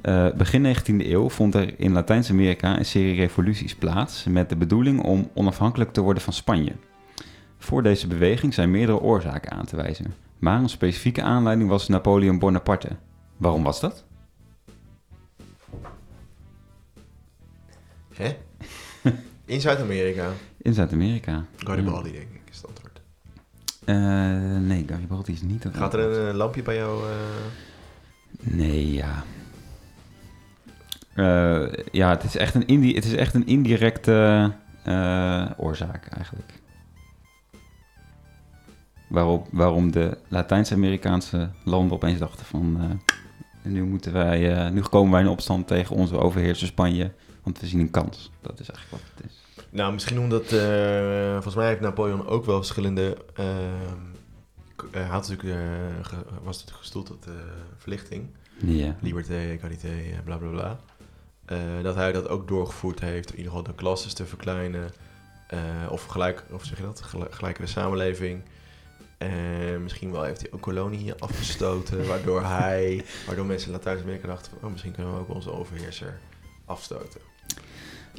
[0.00, 5.02] Eh, begin 19e eeuw vond er in Latijns-Amerika een serie revoluties plaats met de bedoeling
[5.02, 6.72] om onafhankelijk te worden van Spanje.
[7.58, 12.38] Voor deze beweging zijn meerdere oorzaken aan te wijzen, maar een specifieke aanleiding was Napoleon
[12.38, 12.96] Bonaparte.
[13.36, 14.06] Waarom was dat?
[18.18, 18.36] Hè?
[19.44, 20.30] In Zuid-Amerika.
[20.62, 21.44] In Zuid-Amerika.
[21.56, 23.00] Garibaldi, denk ik, is het antwoord.
[23.84, 23.96] Eh,
[24.66, 25.76] nee, Garibaldi is niet dat.
[25.76, 27.02] Gaat er een eh, lampje bij jou?
[27.02, 27.14] eh?
[28.40, 29.24] Nee, ja.
[31.92, 34.52] Ja, het is echt een, indi het is echt een indirecte
[35.56, 36.52] oorzaak eigenlijk.
[39.08, 43.00] Waarop, waarom de Latijns-Amerikaanse landen opeens dachten van...
[43.62, 47.10] nu, moeten wij, nu komen wij in opstand tegen onze overheerser Spanje,
[47.48, 48.30] want we zien een kans.
[48.40, 49.64] Dat is eigenlijk wat het is.
[49.70, 50.52] Nou, misschien omdat...
[50.52, 53.16] eh, volgens mij heeft Napoleon ook wel verschillende...
[54.90, 55.58] hij had natuurlijk,
[56.42, 57.44] was het gestoeld op de
[57.76, 58.26] verlichting.
[59.00, 60.78] Liberté, égalité, eh, bla bla bla.
[61.82, 64.90] Dat hij dat ook doorgevoerd heeft, in ieder geval de klasses te verkleinen.
[65.90, 68.42] of gelijk, of zeg je dat, Gel- gelijkere samenleving.
[69.18, 74.50] En misschien wel heeft hij ook koloniën afgestoten, waardoor hij, waardoor mensen in Latijns-Amerika dachten
[74.52, 76.18] van, oh, misschien kunnen we ook onze overheerser
[76.64, 77.20] afstoten.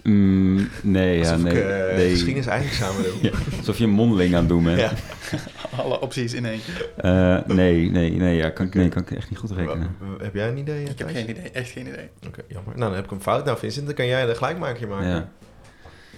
[0.03, 1.53] Mm, nee, ja, nee.
[1.53, 2.09] ik eh, nee.
[2.09, 3.13] geschiedenis eigenlijk samen doe.
[3.31, 4.79] Ja, alsof je een mondeling aan het doen bent.
[4.79, 4.91] Ja.
[5.83, 6.59] Alle opties in één.
[6.97, 9.95] Eh, nee, nee, nee, ja, kan, ik- nee, kan ik echt niet goed rekenen.
[10.21, 10.83] Heb jij een idee?
[10.83, 12.09] Ik heb geen idee, echt geen idee.
[12.27, 12.73] Oké, jammer.
[12.77, 13.45] Nou, dan heb ik een fout.
[13.45, 15.09] Nou, Vincent, dan kan jij een gelijkmakertje maken.
[15.09, 15.29] Ja.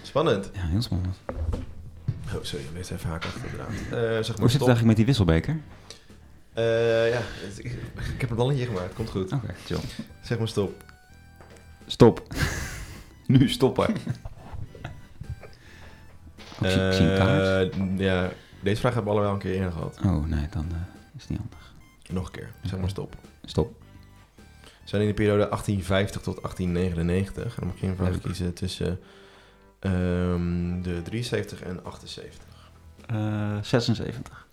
[0.01, 0.49] Spannend.
[0.53, 1.15] Ja, heel spannend.
[2.35, 3.67] Oh, sorry, ik even haak achter de draad.
[3.69, 5.57] Eh, zeg Hoe maar zit het eigenlijk met die wisselbeker?
[6.53, 6.63] Eh,
[7.09, 7.65] ja, het- ik,
[8.15, 8.93] ik heb een balletje gemaakt.
[8.93, 9.31] Komt goed.
[9.31, 9.77] Oké, chill.
[10.21, 10.83] Zeg maar stop.
[11.87, 12.27] Stop.
[13.31, 13.89] Nu stoppen.
[16.61, 17.73] Ik, zie, ik zie een kaart.
[17.73, 18.31] Eh, ja,
[18.63, 19.99] deze vraag hebben we allemaal een keer eerder gehad.
[20.05, 20.77] Oh, nee, dan eh,
[21.15, 21.73] is het niet handig.
[22.09, 22.51] Nog een keer.
[22.63, 23.15] Zeg maar stop.
[23.45, 23.73] Stop.
[24.55, 27.43] We zijn in de periode 1850 tot 1899.
[27.43, 28.21] En dan mag je een vraag Leuk.
[28.21, 28.99] kiezen tussen
[29.79, 32.43] ehm, de 73 en 78.
[33.05, 34.47] Eh 76.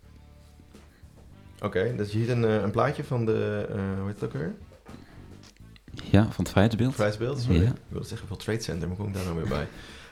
[1.63, 4.33] Oké, dus je ziet een, eh, een plaatje van de, eh hoe heet het ook
[4.33, 4.55] weer?
[6.11, 6.95] Ja, van het vrijheidsbeeld.
[6.95, 7.63] Vrijheidsbeeld, sorry.
[7.63, 7.69] Ja.
[7.69, 9.69] Ik wilde zeggen World Trade Center, maar kom ik daar nou weer bij.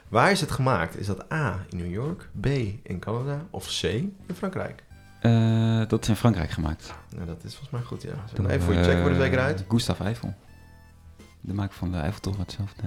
[0.09, 0.99] Waar is het gemaakt?
[0.99, 2.47] Is dat A in New York, B
[2.83, 4.85] in Canada of C in Frankrijk?
[5.21, 6.95] Eh, dat is in Frankrijk gemaakt.
[7.15, 8.09] Nou, dat is volgens mij goed, ja.
[8.09, 9.65] Zullen we Door, even voor je checken voor de eh, zekerheid?
[9.69, 10.35] Gustave Eiffel.
[11.41, 12.83] De maker van de Eiffeltoren, hetzelfde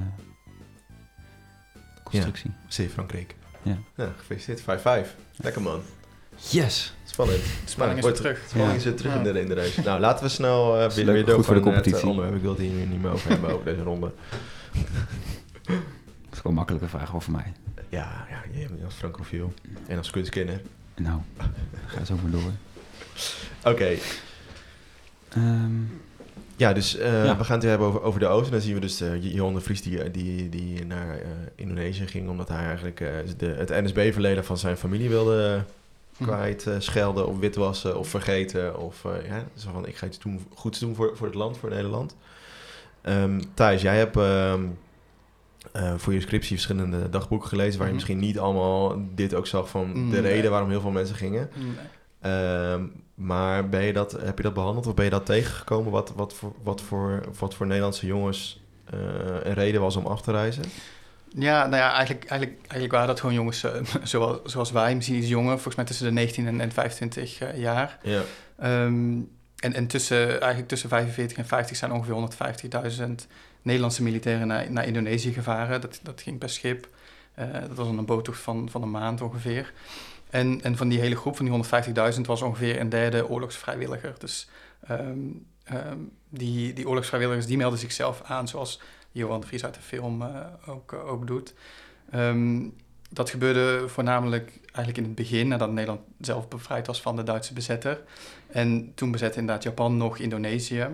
[2.04, 2.52] constructie.
[2.68, 3.36] C Frankrijk.
[3.62, 3.78] Ja.
[3.96, 4.62] Ja, gefeliciteerd.
[4.62, 5.16] 5-5.
[5.36, 5.82] Lekker man.
[6.50, 6.94] Yes!
[7.04, 7.40] Spannend.
[7.66, 8.48] Spanning Nou, is weer terug.
[8.50, 8.78] Spanning Ja.
[8.78, 9.18] is weer terug Ja.
[9.18, 9.82] in, de, in de race.
[9.82, 12.08] Nou, laten we snel eh, weer, door goed voor de eh, competitie.
[12.08, 12.36] onderwerp.
[12.36, 14.12] Ik wil het hier niet meer over hebben, over deze ronde.
[15.64, 15.78] Dat
[16.32, 17.54] is gewoon een makkelijke vraag over mij.
[17.90, 19.54] Ja, ja je als francofiel
[19.88, 20.62] en als kunstkenner.
[20.96, 21.20] Nou,
[21.86, 22.52] ga zo maar door.
[23.64, 23.96] Oké,
[25.30, 25.72] Ehm,
[26.56, 27.38] ja, dus eh, Ja.
[27.38, 28.46] we gaan het weer hebben over, over de Oost.
[28.46, 32.08] En dan zien we dus eh, Johan de Vries die, die, die naar eh, Indonesië
[32.08, 32.30] ging...
[32.30, 35.64] omdat hij eigenlijk eh, de, het NSB-verleden van zijn familie wilde.
[36.22, 37.28] Kwijt eh, schelden...
[37.28, 38.80] of witwassen of vergeten.
[38.80, 41.58] Of eh, ja, zo van ik ga iets doen, goeds doen voor, voor het land,
[41.58, 42.16] voor Nederland.
[43.02, 44.18] Ehm Thijs, jij hebt...
[44.18, 44.64] ehm,
[45.72, 47.72] eh, voor je scriptie verschillende dagboeken gelezen...
[47.80, 47.94] waar je Mhm.
[47.94, 50.22] misschien niet allemaal dit ook zag van de Nee.
[50.22, 51.50] reden waarom heel veel mensen gingen.
[51.56, 52.34] Nee.
[52.34, 52.84] Ehm,
[53.16, 55.92] maar ben je dat, heb je dat behandeld of ben je dat tegengekomen?
[55.92, 58.62] Wat, wat, voor, wat, voor, wat voor Nederlandse jongens
[59.44, 60.64] een reden was om af te reizen?
[61.36, 63.72] Ja, nou ja, eigenlijk, eigenlijk, eigenlijk waren dat gewoon jongens eh,
[64.04, 67.58] zoals, zoals wij, misschien iets jonger, volgens mij tussen de 19 en, en 25 eh,
[67.58, 67.98] jaar.
[68.04, 68.22] Ja.
[68.58, 69.22] Ehm,
[69.56, 72.30] en en tussen, eigenlijk tussen 45 en 50 zijn ongeveer
[73.00, 73.28] 150.000
[73.62, 75.82] Nederlandse militairen naar, naar Indonesië gevaren.
[75.82, 76.88] Dat, dat ging per schip.
[77.34, 79.74] Eh, dat was een boottocht van, van een maand ongeveer.
[80.30, 84.14] En, en van die hele groep, van die 150.000, was ongeveer een derde oorlogsvrijwilliger.
[84.18, 84.50] Dus
[84.88, 85.18] ehm,
[85.64, 85.98] ehm,
[86.30, 88.80] die, die oorlogsvrijwilligers die melden zichzelf aan, zoals
[89.12, 91.54] Johan de Vries uit de film eh, ook, eh, ook doet.
[92.12, 92.68] Ehm,
[93.10, 97.54] dat gebeurde voornamelijk eigenlijk in het begin, nadat Nederland zelf bevrijd was van de Duitse
[97.54, 98.02] bezetter.
[98.48, 100.88] En toen bezette inderdaad Japan nog Indonesië.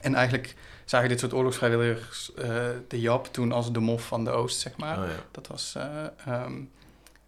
[0.00, 4.30] En eigenlijk zagen dit soort oorlogsvrijwilligers eh, de Jap toen als de mof van de
[4.30, 4.98] Oost, zeg maar.
[4.98, 5.24] Oh, ja.
[5.30, 5.74] Dat was...
[5.76, 6.52] eh, ehm,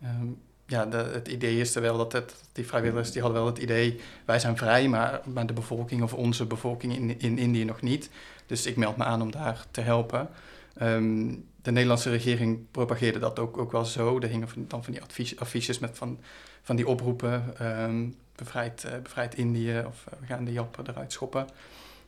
[0.03, 0.27] ehm,
[0.67, 3.63] ja, de, het idee is er wel dat het, die vrijwilligers die hadden wel het
[3.63, 4.01] idee...
[4.25, 8.11] wij zijn vrij, maar, maar de bevolking of onze bevolking in, in Indië nog niet.
[8.47, 10.29] Dus ik meld me aan om daar te helpen.
[10.77, 14.21] Ehm, de Nederlandse regering propageerde dat ook, ook wel zo.
[14.21, 16.19] Er hingen van, dan van die advies, affiches met van,
[16.63, 17.55] van die oproepen...
[17.59, 21.49] ehm, bevrijd, eh, bevrijd Indië of eh, we gaan de Jappen eruit schoppen.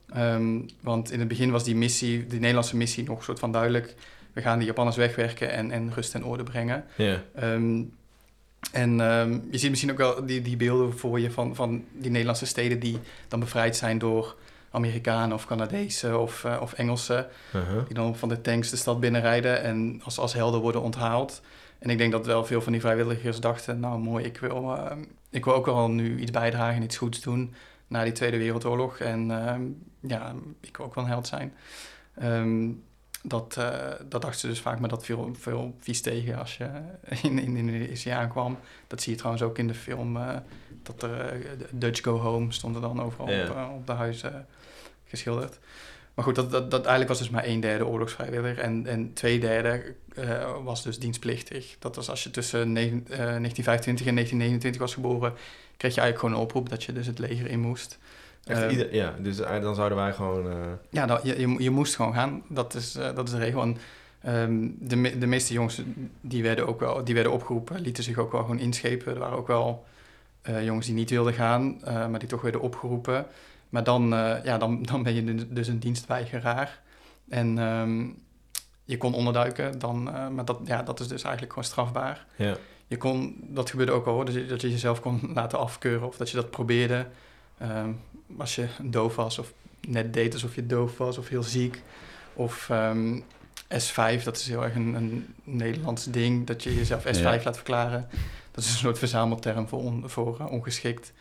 [0.09, 3.95] Ehm, want in het begin was die missie, die Nederlandse missie, nog soort van duidelijk.
[4.32, 6.84] We gaan de Japanners wegwerken en, en rust en orde brengen.
[6.97, 7.22] Ja.
[8.72, 8.97] En
[9.51, 12.78] je ziet misschien ook wel die, die beelden voor je van, van die Nederlandse steden
[12.78, 14.37] die dan bevrijd zijn door
[14.71, 17.27] Amerikanen of Canadezen of, eh, of Engelsen.
[17.55, 17.87] Uh-huh.
[17.87, 21.43] Die dan van de tanks de stad binnenrijden en als, als helden worden onthaald.
[21.79, 25.05] En ik denk dat wel veel van die vrijwilligers dachten, nou mooi, ik wil, ehm,
[25.31, 27.55] ik wil ook wel nu iets bijdragen, iets goeds doen
[27.87, 28.99] na die Tweede Wereldoorlog.
[28.99, 29.62] En ehm,
[30.01, 31.55] ja, ik wil ook wel een held zijn.
[32.14, 32.69] Ehm,
[33.29, 36.68] dat, eh, dat dachten ze dus vaak, maar dat viel veel vies tegen als je
[37.22, 38.59] in, in Indonesië aankwam.
[38.87, 40.37] Dat zie je trouwens ook in de film, eh,
[40.83, 44.47] dat er eh, Dutch Go Home stond er dan overal op, op de huizen
[45.05, 45.59] geschilderd.
[46.14, 48.59] Maar goed, dat, dat, dat eigenlijk was dus maar een derde oorlogsvrijwilliger.
[48.59, 49.95] En, en twee derde
[50.64, 51.77] was dus dienstplichtig.
[51.79, 55.33] Dat was als je tussen negen- eh, 1925 en 1929 was geboren,
[55.77, 57.99] kreeg je eigenlijk gewoon een oproep dat je dus het leger in moest.
[58.47, 60.51] Echt Eh, ieder- ja, dus eh, dan zouden wij gewoon...
[60.51, 60.57] eh,
[60.90, 62.42] ja, dat, je, je, je moest gewoon gaan.
[62.49, 63.62] Dat is, eh, dat is de regel.
[63.62, 63.76] En
[64.22, 65.82] ehm, de, me- de meeste jongens
[66.20, 69.12] die werden ook wel die werden opgeroepen, lieten zich ook wel gewoon inschepen.
[69.12, 69.84] Er waren ook wel
[70.62, 73.26] jongens die niet wilden gaan, maar die toch werden opgeroepen.
[73.68, 74.09] Maar dan,
[74.44, 76.80] ja, dan, dan ben je dus- dus een dienstweigeraar.
[77.28, 78.05] En ehm,
[78.84, 80.03] je kon onderduiken, dan,
[80.34, 82.26] maar dat, ja, dat is dus eigenlijk gewoon strafbaar.
[82.36, 82.57] ja.
[82.88, 86.07] Je kon, dat gebeurde ook al hoor, dat je, dat je jezelf kon laten afkeuren
[86.07, 87.07] of dat je dat probeerde.
[87.59, 87.90] Ehm,
[88.36, 89.52] als je doof was of
[89.88, 91.82] net deed alsof je doof was of heel ziek.
[92.34, 93.20] Of ehm,
[93.68, 97.40] S5, dat is heel erg een, een Nederlands ding, dat je jezelf S5 Ja.
[97.44, 98.09] laat verklaren.
[98.50, 101.12] Dat is een soort verzamelterm voor, on- voor eh, ongeschikt.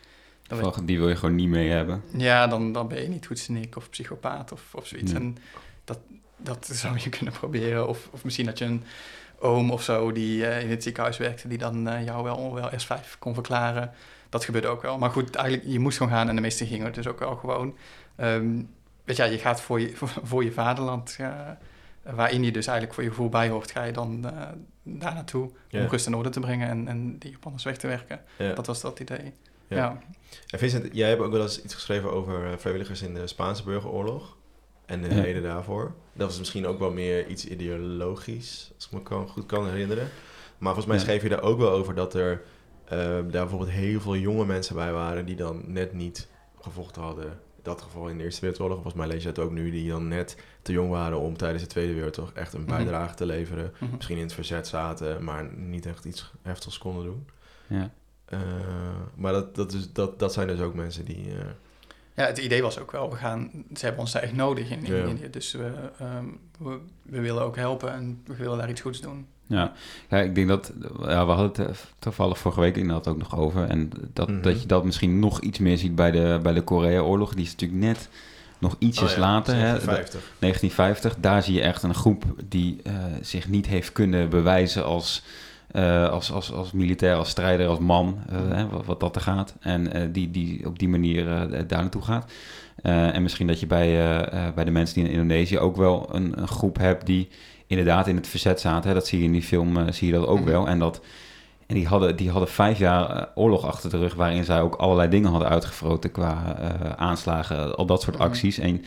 [0.48, 2.04] Dan Die wil je gewoon niet mee hebben.
[2.18, 5.12] ja, dan, dan ben je niet goed snik of psychopaat of, of zoiets.
[5.12, 5.22] Nee.
[5.22, 5.38] En
[5.86, 6.00] dat,
[6.38, 7.88] dat zou je kunnen proberen.
[7.88, 8.84] Of, of misschien had je een
[9.40, 11.48] oom of zo die eh, in het ziekenhuis werkte...
[11.48, 13.92] die dan eh, jou wel, wel S5 kon verklaren.
[14.30, 14.98] Dat gebeurde ook wel.
[14.98, 17.76] Maar goed, eigenlijk, je moest gewoon gaan en de meesten gingen dus ook wel gewoon.
[18.16, 18.62] Ehm,
[19.04, 19.92] weet je, ja, je gaat voor je,
[20.24, 21.16] voor, je vaderland...
[21.18, 21.58] ja,
[22.04, 23.72] waarin je dus eigenlijk voor je gevoel bij hoort...
[23.72, 24.42] ga je dan eh,
[24.84, 26.68] daar naartoe om rust in orde te brengen...
[26.70, 28.22] en, en die Japanners weg te werken.
[28.56, 29.34] Dat was dat idee.
[29.68, 29.78] Ja.
[29.78, 29.98] ja.
[30.50, 33.64] En Vincent, jij hebt ook wel eens iets geschreven over eh, vrijwilligers in de Spaanse
[33.64, 34.36] burgeroorlog.
[34.86, 35.22] En de Ja.
[35.22, 35.94] reden daarvoor.
[36.14, 40.10] Dat was misschien ook wel meer iets ideologisch, als ik me kan, goed kan herinneren.
[40.58, 41.02] Maar volgens mij Ja.
[41.04, 42.42] schreef je daar ook wel over dat er
[42.90, 46.28] eh, daar bijvoorbeeld heel veel jonge mensen bij waren die dan net niet
[46.62, 47.26] gevochten hadden.
[47.26, 49.90] In dat geval in de Eerste Wereldoorlog, volgens mij lees je het ook nu, die
[49.90, 52.70] dan net te jong waren om tijdens de Tweede Wereldoorlog echt een Mhm.
[52.70, 53.74] bijdrage te leveren.
[53.80, 53.96] Mhm.
[53.96, 57.28] Misschien in het verzet zaten, maar niet echt iets heftigs konden doen.
[57.68, 57.92] Ja.
[58.26, 58.40] Eh,
[59.16, 61.30] maar dat, dat, is, dat, dat zijn dus ook mensen die.
[61.38, 61.46] eh,
[62.16, 64.86] Ja, het idee was ook wel, we gaan, ze hebben ons daar echt nodig in,
[64.86, 65.04] in Ja.
[65.06, 65.30] Indië.
[65.30, 66.26] Dus we, ehm,
[66.60, 69.28] we, we willen ook helpen en we willen daar iets goeds doen.
[69.48, 69.72] Ja.
[70.10, 70.74] ja, ik denk dat...
[71.00, 73.64] Ja, we hadden het eh, toevallig vorige week inderdaad ook nog over.
[73.68, 74.42] En dat, Mhm.
[74.42, 77.34] dat je dat misschien nog iets meer ziet bij de, bij de Korea-oorlog.
[77.34, 78.10] Die is natuurlijk net
[78.60, 79.54] nog ietsjes oh ja, later.
[79.54, 80.22] Hè, 57.
[80.40, 81.16] 1950.
[81.20, 85.24] Daar zie je echt een groep die eh, zich niet heeft kunnen bewijzen als,
[85.72, 89.56] eh, als, als, als militair, als strijder, als man, hè, wat, wat dat er gaat.
[89.60, 92.32] En die, die op die manier daar naartoe gaat.
[92.82, 93.90] En misschien dat je bij,
[94.56, 97.28] bij de mensen die in Indonesië ook wel een, een groep hebt die
[97.68, 98.90] inderdaad in het verzet zaten.
[98.90, 98.96] Hè.
[98.96, 100.50] Dat zie je in die film, eh, zie je dat ook Mhm.
[100.50, 100.68] wel.
[100.68, 101.02] En dat...
[101.68, 104.76] En die hadden, die hadden vijf jaar eh, oorlog achter de rug, waarin zij ook
[104.76, 108.26] allerlei dingen hadden uitgefroten qua eh, aanslagen, al dat soort Mhm.
[108.26, 108.58] acties.
[108.58, 108.84] En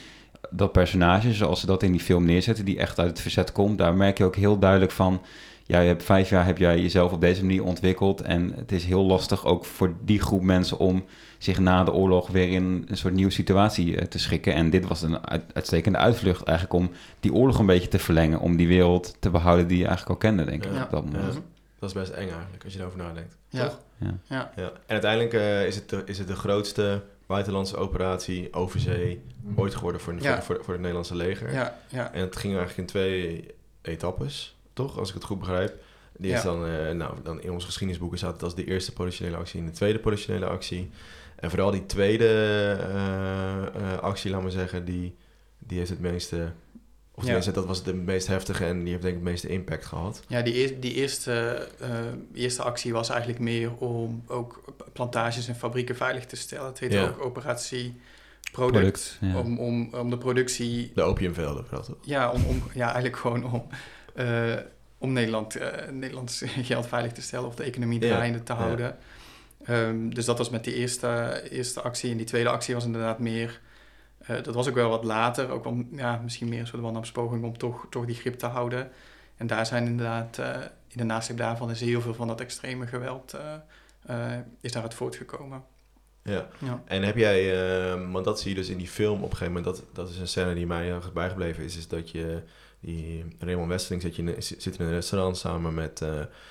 [0.51, 3.79] dat personage, zoals ze dat in die film neerzetten, die echt uit het verzet komt,
[3.79, 5.21] daar merk je ook heel duidelijk van.
[5.65, 8.21] Ja, je hebt vijf jaar heb jij jezelf op deze manier ontwikkeld.
[8.21, 11.05] En het is heel lastig ook voor die groep mensen om
[11.39, 14.55] zich na de oorlog weer in een soort nieuwe situatie eh, te schikken.
[14.55, 18.41] En dit was een uit- uitstekende uitvlucht eigenlijk om die oorlog een beetje te verlengen.
[18.41, 20.73] Om die wereld te behouden die je eigenlijk al kende, denk ik.
[20.73, 20.83] Ja.
[20.83, 21.35] op dat moment.
[21.35, 21.41] Ja.
[21.79, 23.37] Dat is best eng eigenlijk, als je erover nadenkt.
[23.49, 23.65] Ja.
[23.65, 23.79] Toch?
[23.99, 24.19] Ja.
[24.29, 24.53] Ja.
[24.57, 24.63] Ja.
[24.65, 29.23] En uiteindelijk eh, is, het de, is het de grootste buitenlandse operatie overzee
[29.57, 30.35] ooit geworden voor, Ja.
[30.35, 31.53] voor, voor, voor het Nederlandse leger.
[31.53, 32.13] Ja, ja.
[32.13, 33.47] En het ging eigenlijk in twee
[33.83, 34.99] etappes, toch?
[34.99, 35.75] Als ik het goed begrijp.
[36.19, 36.45] Die is Ja.
[36.45, 39.67] dan, eh, nou, dan in onze geschiedenisboeken staat het als de eerste politionele actie en
[39.67, 40.91] de tweede politionele actie.
[41.37, 42.27] En vooral die tweede
[42.81, 45.17] eh, eh, actie, laat maar zeggen, die,
[45.59, 46.53] die heeft het meeste...
[47.15, 47.31] Of Ja.
[47.31, 50.23] tenminste, dat was de meest heftige en die heeft denk ik het meeste impact gehad.
[50.29, 51.89] Ja, die, eer- die eerste, eh,
[52.35, 56.67] eerste actie was eigenlijk meer om ook plantages en fabrieken veilig te stellen.
[56.67, 57.07] Het heette Ja.
[57.09, 58.01] ook operatie
[58.53, 58.73] Product.
[58.73, 59.39] Product, ja.
[59.41, 61.97] om, om, om de productie De opiumvelden, vooral toch?
[62.03, 63.67] Ja, om, om, ja eigenlijk gewoon om,
[64.15, 64.55] eh,
[64.99, 68.59] om Nederland, eh, Nederlands geld veilig te stellen of de economie Ja, draaiende te ja.
[68.59, 68.97] houden.
[69.65, 72.11] Ehm, dus dat was met die eerste, eerste actie.
[72.11, 73.61] En die tweede actie was inderdaad meer...
[74.19, 75.51] eh, dat was ook wel wat later.
[75.51, 78.91] Ook om, ja, misschien meer een soort wanhoopspoging om toch, toch die grip te houden.
[79.37, 80.39] En daar zijn inderdaad...
[80.39, 80.57] eh,
[80.89, 83.37] in de nasleep daarvan is heel veel van dat extreme geweld...
[84.61, 85.65] is daaruit voortgekomen.
[86.29, 86.49] Ja.
[86.59, 86.83] Ja.
[86.85, 89.53] En heb jij, eh, want dat zie je dus in die film op een gegeven
[89.53, 92.43] moment, dat, dat is een scène die mij erg bijgebleven, is, is dat je,
[92.81, 96.11] die Raymond Westeling zit, je in, zit in een restaurant samen met eh,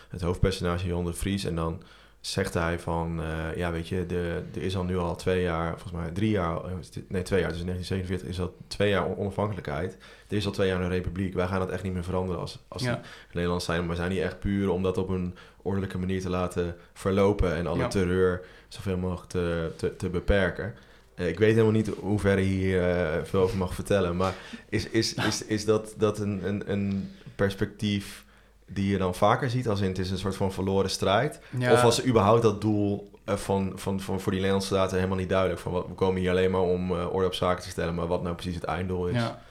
[0.10, 1.82] het hoofdpersonage Jon de Vries en dan
[2.20, 5.72] zegt hij van, eh, ja weet je, de, er is al nu al twee jaar,
[5.80, 6.72] volgens mij drie jaar, eh,
[7.08, 9.98] nee twee jaar, dus in 1947 is al twee jaar on- onafhankelijkheid.
[10.28, 12.60] Er is al twee jaar een republiek, wij gaan dat echt niet meer veranderen als,
[12.68, 13.02] als Ja.
[13.34, 16.30] Nederland zijn, maar we zijn niet echt puur om dat op een ordelijke manier te
[16.30, 17.88] laten verlopen en alle Ja.
[17.88, 20.74] terreur zoveel mogelijk te, te, te beperken.
[21.18, 24.34] Eh, ik weet helemaal niet hoe ver je hier eh, veel over mag vertellen, maar
[24.70, 28.26] is, is, is, is dat, dat een, een, een perspectief
[28.66, 31.40] die je dan vaker ziet, als in het is een soort van verloren strijd?
[31.58, 31.72] Ja.
[31.74, 35.30] Of was überhaupt dat doel eh, van, van, van, voor die Nederlandse soldaten helemaal niet
[35.30, 35.60] duidelijk.
[35.60, 38.24] Van wat, we komen hier alleen maar om orde op zaken te stellen, maar wat
[38.24, 39.16] nou precies het einddoel is.
[39.16, 39.42] Ja.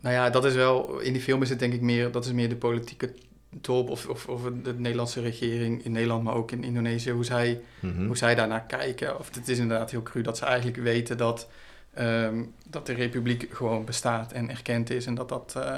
[0.00, 2.32] Nou ja, dat is wel, in die film is het denk ik meer, dat is
[2.32, 3.14] meer de politieke
[3.68, 8.06] of, of, of de Nederlandse regering in Nederland, maar ook in Indonesië, hoe zij, Mhm.
[8.06, 9.18] hoe zij daarnaar kijken.
[9.18, 11.48] Of het is inderdaad heel cru dat ze eigenlijk weten dat,
[11.94, 15.76] ehm, dat de republiek gewoon bestaat en erkend is en dat, dat, eh,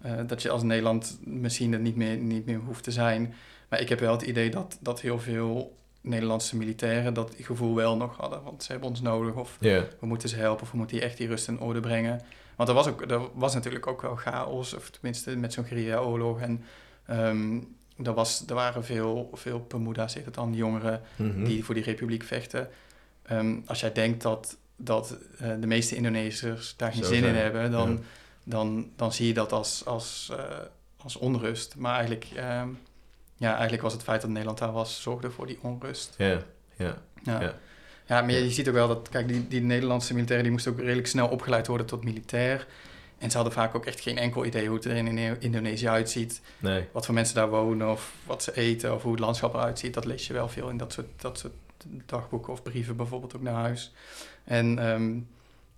[0.00, 3.34] eh, dat je als Nederland misschien er niet meer, niet meer hoeft te zijn.
[3.68, 7.96] Maar ik heb wel het idee dat, dat heel veel Nederlandse militairen dat gevoel wel
[7.96, 9.56] nog hadden, want ze hebben ons nodig of
[10.00, 12.20] we moeten ze helpen of we moeten hier echt die rust in orde brengen.
[12.56, 16.40] Want er was, ook, er was natuurlijk ook wel chaos, of tenminste met zo'n guerrilla-oorlog.
[16.40, 16.64] En
[17.06, 17.58] ehm,
[18.02, 21.44] er, was, er waren veel, veel Pemuda's, heet het dan, jongeren Mhm.
[21.44, 22.68] die voor die republiek vechten.
[23.22, 27.34] Ehm, als jij denkt dat, dat eh, de meeste Indonesiërs daar geen Zo zin in
[27.34, 27.98] hebben, dan, ja.
[28.44, 30.44] dan, dan zie je dat als, als, eh,
[30.96, 31.76] als onrust.
[31.76, 32.68] Maar eigenlijk, ehm,
[33.36, 36.14] ja, eigenlijk was het feit dat Nederland daar was, zorgde voor die onrust.
[36.18, 36.38] Ja,
[36.76, 36.96] ja.
[37.22, 37.40] Ja.
[37.40, 37.54] Ja.
[38.06, 40.72] Ja, maar je, je ziet ook wel dat, kijk, die, die Nederlandse militairen die moesten
[40.72, 42.66] ook redelijk snel opgeleid worden tot militair.
[43.24, 46.40] En ze hadden vaak ook echt geen enkel idee hoe het er in Indonesië uitziet.
[46.58, 46.84] Nee.
[46.92, 49.94] Wat voor mensen daar wonen of wat ze eten of hoe het landschap eruit ziet.
[49.94, 51.52] Dat lees je wel veel in dat soort, dat soort
[52.06, 53.92] dagboeken of brieven bijvoorbeeld ook naar huis.
[54.44, 55.12] En ehm,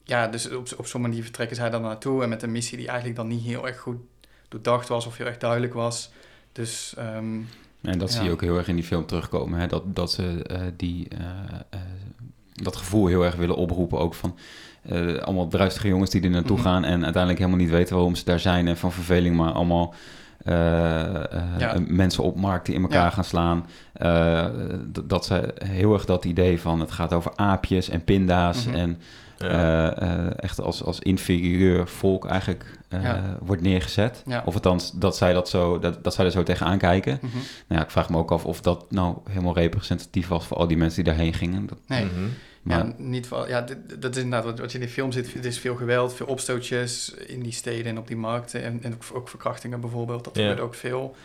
[0.04, 2.22] ja, dus op, op zo'n manier vertrekken zij dan naartoe.
[2.22, 4.00] En met een missie die eigenlijk dan niet heel erg goed
[4.48, 6.10] doordacht was of heel erg duidelijk was.
[6.52, 7.40] Dus ehm,
[7.82, 8.16] En dat Ja.
[8.16, 9.60] zie je ook heel erg in die film terugkomen.
[9.60, 9.66] Hè?
[9.66, 11.20] Dat, dat ze eh, die, eh,
[11.70, 11.80] eh,
[12.52, 13.98] dat gevoel heel erg willen oproepen.
[13.98, 14.38] Ook van
[14.88, 16.66] eh, allemaal druistige jongens die er naartoe Mhm.
[16.66, 16.84] gaan...
[16.84, 18.68] en uiteindelijk helemaal niet weten waarom ze daar zijn...
[18.68, 19.94] en van verveling maar allemaal...
[20.44, 21.74] eh, eh, Ja.
[21.88, 23.10] mensen op markt die in elkaar Ja.
[23.10, 23.66] gaan slaan.
[23.92, 24.46] Eh,
[25.04, 28.74] dat ze heel erg dat idee van het gaat over aapjes en pinda's Mhm.
[28.76, 28.98] en
[29.38, 29.46] Ja.
[29.48, 33.36] eh, eh, echt als, als inferieur volk eigenlijk eh, Ja.
[33.40, 34.22] wordt neergezet.
[34.26, 34.42] Ja.
[34.44, 37.18] Of althans dat zij, dat, zo, dat, dat zij er zo tegenaan kijken.
[37.22, 37.34] mhm.
[37.34, 40.66] Nou ja, ik vraag me ook af of dat nou helemaal representatief was voor al
[40.66, 41.66] die mensen die daarheen gingen.
[41.66, 42.06] Dat, nee.
[42.66, 45.12] Maar, Ja, niet van, ja, dit- dat is inderdaad wat, wat je in die film
[45.12, 45.32] ziet.
[45.34, 48.62] Het is veel geweld, veel opstootjes in die steden en op die markten.
[48.62, 50.24] En, en ook, verkrachtingen bijvoorbeeld.
[50.24, 51.16] Dat gebeurt ook veel.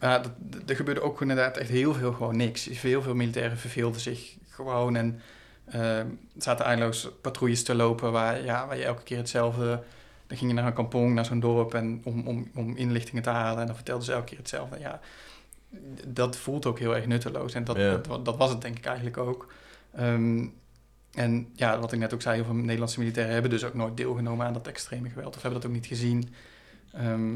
[0.00, 0.32] Maar dat,
[0.66, 2.64] er gebeurde ook inderdaad echt heel veel gewoon niks.
[2.64, 4.96] Heel veel militairen verveelden zich gewoon.
[4.96, 5.20] En
[5.64, 6.06] er
[6.38, 9.82] zaten eindeloos patrouilles te lopen waar, ja, waar je elke keer hetzelfde...
[10.26, 13.30] Dan ging je naar een kampong, naar zo'n dorp en om, om, om inlichtingen te
[13.30, 13.60] halen.
[13.60, 14.78] En dan vertelden ze elke keer hetzelfde.
[14.78, 15.00] Ja,
[16.06, 17.54] dat voelt ook heel erg nutteloos.
[17.54, 17.96] En dat, Ja.
[17.96, 19.52] dat, dat was het denk ik eigenlijk ook.
[19.94, 20.46] Ehm,
[21.14, 23.96] en ja, wat ik net ook zei, heel veel Nederlandse militairen hebben dus ook nooit
[23.96, 25.36] deelgenomen aan dat extreme geweld.
[25.36, 26.34] Of hebben dat ook niet gezien.
[26.92, 27.34] Ehm,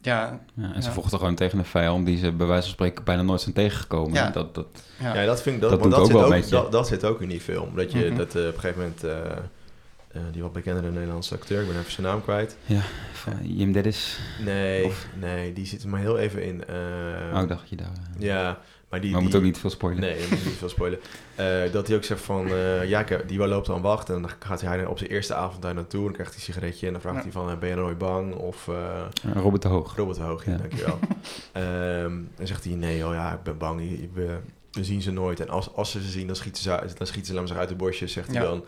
[0.00, 0.94] ja, ja, en ze Ja.
[0.94, 4.12] vochten gewoon tegen een vijand die ze bij wijze van spreken bijna nooit zijn tegengekomen.
[4.14, 4.30] Ja.
[4.30, 4.66] Dat, dat,
[5.00, 5.14] ja.
[5.14, 6.54] Ja, dat vind ik dat, Dat doet dat, ook zit wel ook, een beetje.
[6.54, 7.76] dat, dat zit ook in die film.
[7.76, 8.16] Dat je Mhm.
[8.16, 9.32] dat eh, op een gegeven moment eh,
[10.12, 12.56] eh, die wat bekendere Nederlandse acteur, ik ben even zijn naam kwijt.
[13.12, 14.18] van Jim Dennis.
[14.44, 16.64] Nee, Of- nee, die zit er maar heel even in.
[16.66, 16.74] eh,
[17.34, 17.92] oh, ik dacht je daar...
[18.18, 18.58] Ja,
[18.90, 19.10] maar die.
[19.10, 20.00] maar we die moeten ook niet veel spoilen.
[20.00, 20.98] Nee, moet niet veel spoilen.
[21.34, 24.22] Eh, dat hij ook zegt van, eh, ja, ik heb- die loopt dan wachten en
[24.22, 26.86] dan gaat hij op zijn eerste avond daar naartoe en dan krijgt hij een sigaretje
[26.86, 27.22] en dan vraagt Ja.
[27.22, 28.34] hij van, eh, ben je nooit bang?
[28.34, 28.74] Of eh,
[29.24, 29.96] Eh, Robert de Hoog.
[29.96, 30.58] Robert Hoog, ja, Ja.
[30.58, 30.98] dankjewel.
[31.52, 34.38] Ehm dan zegt hij, nee joh, ja, ik ben bang, ik- we
[34.80, 35.40] zien ze nooit.
[35.40, 37.68] En als, als ze ze zien, dan schieten ze, uit- dan schieten ze zeggen, uit
[37.68, 38.64] de bosjes, zegt hij dan.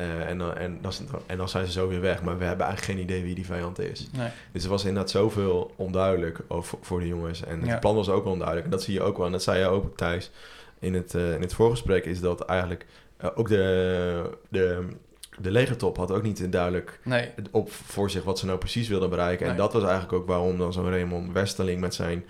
[0.00, 0.92] Eh, en, dan, en, dan,
[1.26, 3.46] en dan zijn ze zo weer weg, maar we hebben eigenlijk geen idee wie die
[3.46, 4.08] vijand is.
[4.16, 4.28] Nee.
[4.52, 7.44] Dus er was inderdaad zoveel onduidelijk over, voor de jongens.
[7.44, 7.66] En Ja.
[7.66, 8.64] het plan was ook onduidelijk.
[8.64, 9.26] En dat zie je ook wel.
[9.26, 10.30] En dat zei je ook, Thijs,
[10.78, 12.04] in het, eh, in het voorgesprek...
[12.04, 12.86] is dat eigenlijk
[13.16, 14.86] eh, ook de, de,
[15.38, 18.24] de legertop had ook niet duidelijk Nee, op voor zich...
[18.24, 19.46] wat ze nou precies wilden bereiken.
[19.46, 21.80] En dat was eigenlijk ook waarom dan zo'n Raymond Westerling...
[21.80, 22.24] met zijn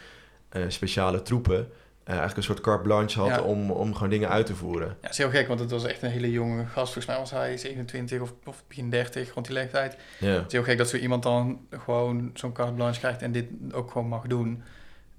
[0.69, 1.69] speciale troepen...
[2.11, 3.41] eh, eigenlijk een soort carte blanche had Ja.
[3.41, 4.89] om, om gewoon dingen uit te voeren.
[4.89, 6.93] ja, het is heel gek, want het was echt een hele jonge gast.
[6.93, 9.97] Volgens mij was hij 27 of, of begin 30, rond die leeftijd.
[10.19, 13.33] Ja, Het is heel gek dat zo iemand dan gewoon zo'n carte blanche krijgt en
[13.33, 14.63] dit ook gewoon mag doen.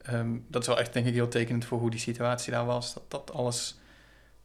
[0.02, 2.94] Ehm, dat is wel echt, denk ik, heel tekenend voor hoe die situatie daar was.
[2.94, 3.80] Dat, dat alles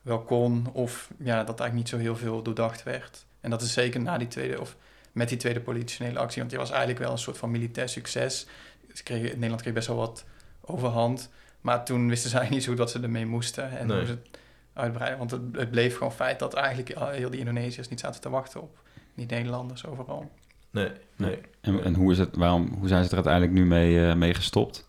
[0.02, 3.24] wel kon of ja, dat eigenlijk niet zo heel veel doordacht werd.
[3.40, 4.76] En dat is zeker na die tweede, of
[5.12, 8.46] met die tweede politionele actie, want die was eigenlijk wel een soort van militair succes.
[8.94, 10.24] Ze kregen, Nederland kreeg best wel wat
[10.60, 11.30] overhand,
[11.66, 13.96] maar toen wisten zij niet zo goed wat ze ermee moesten en Nee.
[13.96, 14.38] hoe ze het
[14.72, 15.18] uitbreiden.
[15.18, 18.30] Want het, het bleef gewoon feit dat eigenlijk al- heel die Indonesiërs niet zaten te
[18.30, 18.78] wachten op
[19.14, 20.30] niet-Nederlanders overal.
[20.70, 21.38] nee, nee.
[21.60, 24.34] En, en hoe, is het, waarom, hoe zijn ze er uiteindelijk nu mee, eh, mee
[24.34, 24.86] gestopt?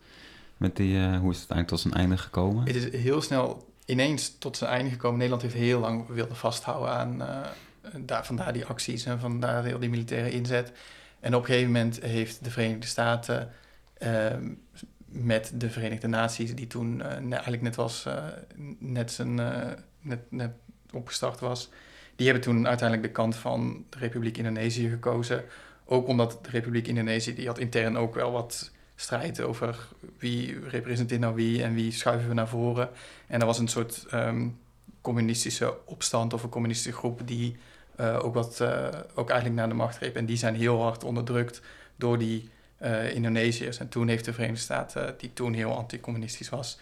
[0.58, 2.66] Met die, eh, hoe is het eigenlijk tot zijn einde gekomen?
[2.68, 5.16] Het is heel snel ineens tot zijn einde gekomen.
[5.18, 7.50] Nederland heeft heel lang willen vasthouden aan eh,
[8.00, 10.72] daar, vandaar die acties en vandaar heel die militaire inzet.
[11.20, 13.50] En op een gegeven moment heeft de Verenigde Staten
[13.98, 14.50] ehm,
[15.10, 18.24] met de Verenigde Naties, die toen eh, eigenlijk net was, eh,
[18.78, 20.52] net, zijn, eh, net, net
[20.94, 21.70] opgestart was,
[22.16, 25.44] die hebben toen uiteindelijk de kant van de Republiek Indonesië gekozen.
[25.86, 29.88] Ook omdat de Republiek Indonesië, die had intern ook wel wat strijd over
[30.18, 32.90] wie representeert nou wie en wie schuiven we naar voren.
[33.28, 34.48] En er was een soort ehm,
[35.02, 37.58] communistische opstand of een communistische groep die
[37.98, 38.62] ook, wat,
[39.14, 40.16] ook eigenlijk naar de macht greep.
[40.16, 41.62] En die zijn heel hard onderdrukt
[41.96, 42.50] door die
[42.82, 43.80] uh, Indonesiërs.
[43.80, 46.80] En toen heeft de Verenigde Staten, die toen heel anticommunistisch was,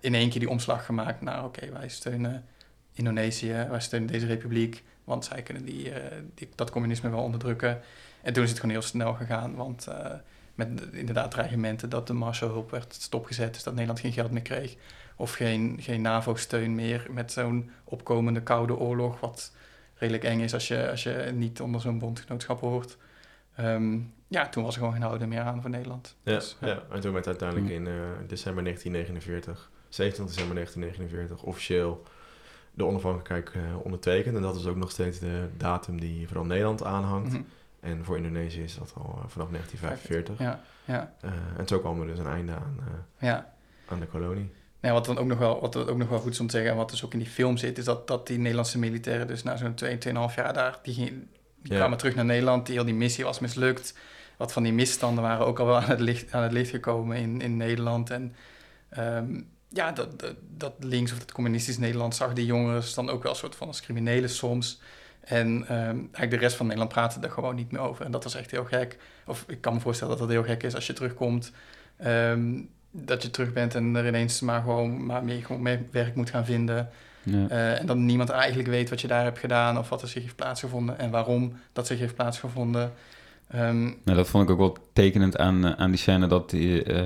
[0.00, 2.44] in één keer die omslag gemaakt naar oké, wij steunen
[2.92, 5.92] Indonesië, wij steunen deze republiek, want zij kunnen die,
[6.34, 7.80] die, dat communisme wel onderdrukken.
[8.22, 9.88] En toen is het gewoon heel snel gegaan, want
[10.54, 14.76] met inderdaad dreigementen dat de Marshallhulp werd stopgezet, dus dat Nederland geen geld meer kreeg.
[15.16, 19.52] Of geen, geen NAVO-steun meer met zo'n opkomende koude oorlog, wat
[19.94, 22.96] redelijk eng is als je, als je niet onder zo'n bondgenootschap hoort.
[23.56, 23.98] Ehm,
[24.28, 26.16] ja, toen was er gewoon geen houden meer aan voor Nederland.
[26.22, 26.82] Ja, dus, ja.
[26.90, 27.74] en toen werd uiteindelijk mm.
[27.74, 27.94] in uh,
[28.26, 32.02] december 1949, 27 december 1949, officieel
[32.74, 34.36] de onafhankelijkheid uh, ondertekend.
[34.36, 37.28] En dat is ook nog steeds de datum die vooral Nederland aanhangt.
[37.28, 37.46] Mm -hmm.
[37.80, 40.38] En voor Indonesië is dat al uh, vanaf 1945.
[40.38, 41.12] Ja, ja.
[41.56, 42.78] en zo kwam er dus een einde aan,
[43.18, 43.52] ja.
[43.88, 44.50] aan de kolonie.
[44.80, 46.70] Ja, wat dan ook nog wel, wat ook nog wel goed is om te zeggen,
[46.70, 49.42] en wat dus ook in die film zit, is dat, dat die Nederlandse militairen dus
[49.42, 51.28] na zo'n 2, 2,5 jaar daar, die
[51.62, 51.76] ja.
[51.76, 53.94] kwamen terug naar Nederland, die heel die missie was mislukt.
[54.36, 57.16] Wat van die misstanden waren ook al wel aan het licht, aan het licht gekomen
[57.16, 58.10] in, in Nederland.
[58.10, 58.34] En
[58.98, 63.22] um, ja, dat, dat, dat, links of dat communistisch Nederland zag die jongeren dan ook
[63.22, 64.80] wel een soort van als criminelen soms.
[65.20, 68.04] En um, eigenlijk de rest van Nederland praatte er gewoon niet meer over.
[68.04, 68.98] En dat was echt heel gek.
[69.26, 71.52] Of ik kan me voorstellen dat dat heel gek is als je terugkomt.
[72.04, 76.14] Um, dat je terug bent en er ineens maar gewoon maar meer, gewoon meer werk
[76.14, 76.90] moet gaan vinden.
[77.26, 77.50] Ja.
[77.50, 80.22] Uh, en dat niemand eigenlijk weet wat je daar hebt gedaan of wat er zich
[80.22, 82.92] heeft plaatsgevonden en waarom dat zich heeft plaatsgevonden.
[83.54, 86.84] Um, nou, dat vond ik ook wel tekenend aan, eh, aan die scène dat die,
[86.84, 87.04] uh,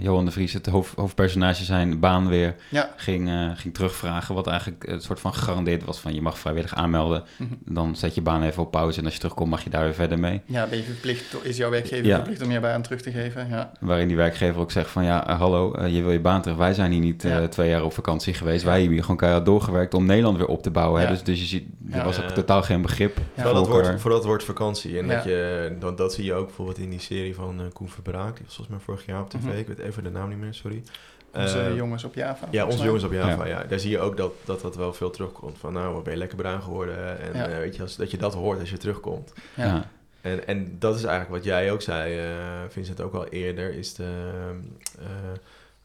[0.00, 2.90] Johan de Vries, het hoofd, hoofdpersonage, zijn baan weer ja.
[2.96, 4.34] ging, uh, ging terugvragen.
[4.34, 7.24] Wat eigenlijk een soort van gegarandeerd was van je mag vrijwillig aanmelden.
[7.36, 7.74] Mm -hmm.
[7.74, 9.94] Dan zet je baan even op pauze en als je terugkomt mag je daar weer
[9.94, 10.40] verder mee.
[10.46, 12.14] Ja, ben je verplicht, is jouw werkgever ja.
[12.14, 13.48] verplicht om je baan terug te geven.
[13.48, 13.72] Ja.
[13.80, 16.56] Waarin die werkgever ook zegt van ja, hallo, je wil je baan terug.
[16.56, 17.48] Wij zijn hier niet ja.
[17.48, 18.64] twee jaar op vakantie geweest.
[18.64, 21.00] Wij hebben hier gewoon keihard doorgewerkt om Nederland weer op te bouwen.
[21.00, 21.08] Hè?
[21.08, 23.18] Dus, dus je ziet, er was ook totaal geen begrip.
[23.36, 24.98] Voor, dat woord, voor dat woord vakantie.
[24.98, 27.88] En dat je dat, dat zie je ook bijvoorbeeld in die serie van uh, Koen
[27.88, 28.36] Verbraak.
[28.36, 29.42] Die was volgens mij vorig jaar op tv.
[29.42, 29.58] Mm -hmm.
[29.58, 30.82] Ik weet even de naam niet meer, sorry.
[31.34, 32.48] Onze uh, jongens op Java.
[32.50, 33.60] Ja, onze jongens op Java, ja.
[33.60, 33.64] ja.
[33.64, 35.58] Daar zie je ook dat, dat dat wel veel terugkomt.
[35.58, 37.20] Van nou, ben je lekker bruin geworden?
[37.20, 37.48] En ja.
[37.48, 39.32] uh, weet je, als, dat je dat hoort als je terugkomt.
[39.54, 39.90] Ja.
[40.20, 42.20] En, en dat is eigenlijk wat jij ook zei,
[42.68, 44.32] Vincent, ook al eerder, is de...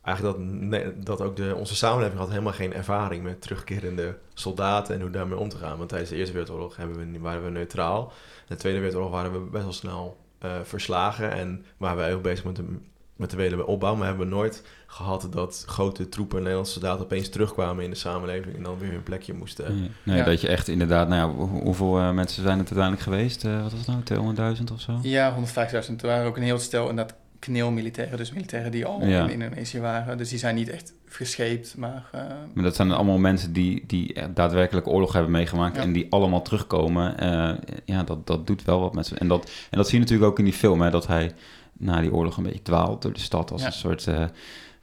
[0.02, 4.96] Eigenlijk dat, nee, dat ook de, onze samenleving had helemaal geen ervaring met terugkerende soldaten
[4.96, 5.78] en hoe daarmee om te gaan.
[5.78, 8.12] Want tijdens de Eerste Wereldoorlog hebben we, waren we neutraal.
[8.38, 12.22] In de Tweede Wereldoorlog waren we best wel snel uh, verslagen en waren we heel
[12.22, 12.64] bezig met de,
[13.16, 13.74] met de wederopbouw.
[13.74, 13.96] opbouw.
[13.96, 18.56] Maar hebben we nooit gehad dat grote troepen Nederlandse soldaten opeens terugkwamen in de samenleving
[18.56, 19.80] en dan weer hun plekje moesten.
[19.80, 20.24] Nee, nee ja.
[20.24, 23.44] dat je echt inderdaad, nou ja, hoeveel uh, mensen zijn het uiteindelijk geweest?
[23.44, 25.00] Uh, wat was het nou, 200.000 of zo?
[25.02, 25.96] Ja, 150.000.
[26.02, 29.24] Er waren ook een heel stel en dat kneelmilitairen, dus militairen die al ja.
[29.24, 30.18] in Indonesië waren.
[30.18, 32.10] Dus die zijn niet echt gescheept, maar...
[32.16, 32.22] Uh...
[32.54, 35.82] Maar dat zijn allemaal mensen die, die daadwerkelijk oorlog hebben meegemaakt ja.
[35.82, 37.24] en die allemaal terugkomen.
[37.24, 37.52] Uh,
[37.86, 39.16] ja, dat, dat doet wel wat met ze.
[39.16, 41.32] En dat, en dat zie je natuurlijk ook in die film, hè, dat hij
[41.74, 43.68] na die oorlog een beetje dwaalt door de stad als ja.
[43.68, 44.08] een soort...
[44.08, 44.26] Uh,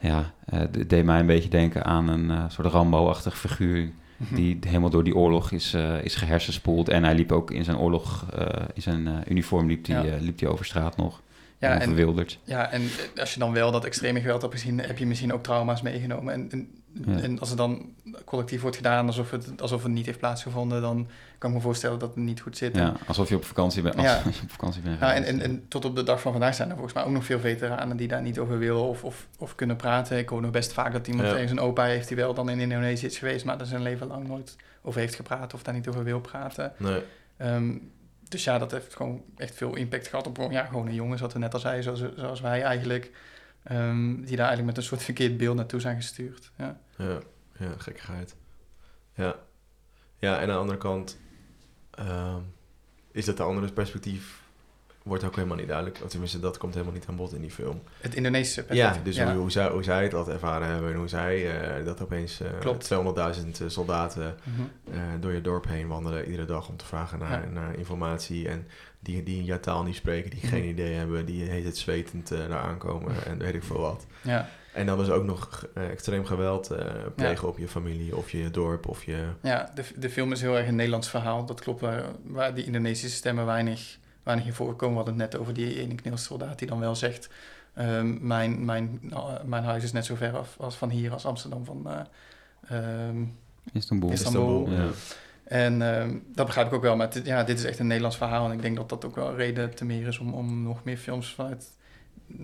[0.01, 3.91] ja, het deed mij een beetje denken aan een soort Rambo-achtig figuur
[4.35, 6.89] die helemaal door die oorlog is, uh, is gehersenspoeld.
[6.89, 10.17] En hij liep ook in zijn oorlog, uh, in zijn uh, uniform liep hij ja.
[10.21, 11.23] liep over straat nog.
[11.59, 11.97] Ja, en,
[12.45, 12.83] ja, en
[13.17, 16.33] als je dan wel dat extreme geweld hebt gezien, heb je misschien ook trauma's meegenomen.
[16.35, 16.69] En, en,
[17.07, 17.21] ja.
[17.23, 17.95] en, als het dan
[18.25, 21.99] collectief wordt gedaan alsof het, alsof het niet heeft plaatsgevonden, dan kan ik me voorstellen
[21.99, 22.77] dat het niet goed zit.
[22.77, 24.01] Ja, alsof je op vakantie bent.
[24.01, 24.17] Ja.
[24.25, 26.69] je op vakantie bent ja, en, en, en, tot op de dag van vandaag zijn
[26.69, 29.55] er volgens mij ook nog veel veteranen die daar niet over willen of, of, of
[29.55, 30.19] kunnen praten.
[30.19, 31.33] Ik hoor nog best vaak dat iemand ja.
[31.33, 34.07] tegen zijn opa heeft die wel dan in Indonesië is geweest, maar daar zijn leven
[34.07, 36.73] lang nooit over heeft gepraat of daar niet over wil praten.
[36.77, 37.03] Nee.
[37.39, 37.91] Um,
[38.29, 41.33] dus ja, dat heeft gewoon echt veel impact gehad op ja, gewoon een jongen, zoals
[41.33, 43.11] we net al zei, zoals, wij eigenlijk.
[43.71, 46.51] Um, die daar eigenlijk met een soort verkeerd beeld naartoe zijn gestuurd.
[46.57, 47.19] Ja, ja,
[47.59, 48.37] ja gekkigheid.
[49.15, 49.37] Ja.
[50.19, 51.19] ja, en aan de andere kant
[51.99, 52.55] um,
[53.13, 54.43] is dat de andere perspectief
[55.09, 55.99] wordt ook helemaal niet duidelijk.
[56.05, 57.83] Of tenminste, dat komt helemaal niet aan bod in die film.
[58.01, 59.31] Het Indonesische Ja, dus ja.
[59.31, 63.35] Hoe, hoe, zij, hoe zij dat ervaren hebben en hoe zij uh, dat opeens uh,
[63.61, 64.95] 200.000 soldaten mm -hmm.
[64.95, 67.51] uh, door je dorp heen wandelen iedere dag om te vragen naar, ja.
[67.51, 68.49] naar informatie.
[68.49, 68.67] En
[69.01, 70.59] die, die jouw taal niet spreken, die mm -hmm.
[70.59, 74.07] geen idee hebben, die heet het zwetend daar aankomen en weet ik veel wat.
[74.23, 74.49] Ja.
[74.73, 76.69] En dan is ook nog extreem geweld
[77.15, 77.49] plegen ja.
[77.49, 79.27] op je familie of je dorp of je...
[79.43, 81.47] Ja, de, de film is heel erg een Nederlands verhaal.
[81.47, 83.99] Dat klopt, waar, waar die Indonesische stemmen weinig
[84.29, 84.97] weinig in voorkomen.
[84.97, 87.29] We hadden het net over die ene kneelsoldaat die dan wel zegt...
[87.81, 91.27] Um, mijn, mijn, uh, mijn huis is net zo ver af als van hier als
[91.27, 93.37] Amsterdam van uh, um,
[93.73, 94.11] Istanbul.
[94.11, 94.67] Istanbul.
[94.67, 94.91] Istanbul ja.
[95.45, 96.97] En um, dat begrijp ik ook wel.
[96.97, 98.47] Maar dit, ja, dit is echt een Nederlands verhaal.
[98.47, 100.97] En ik denk dat dat ook wel reden te meer is om, om nog meer
[100.97, 101.71] films vanuit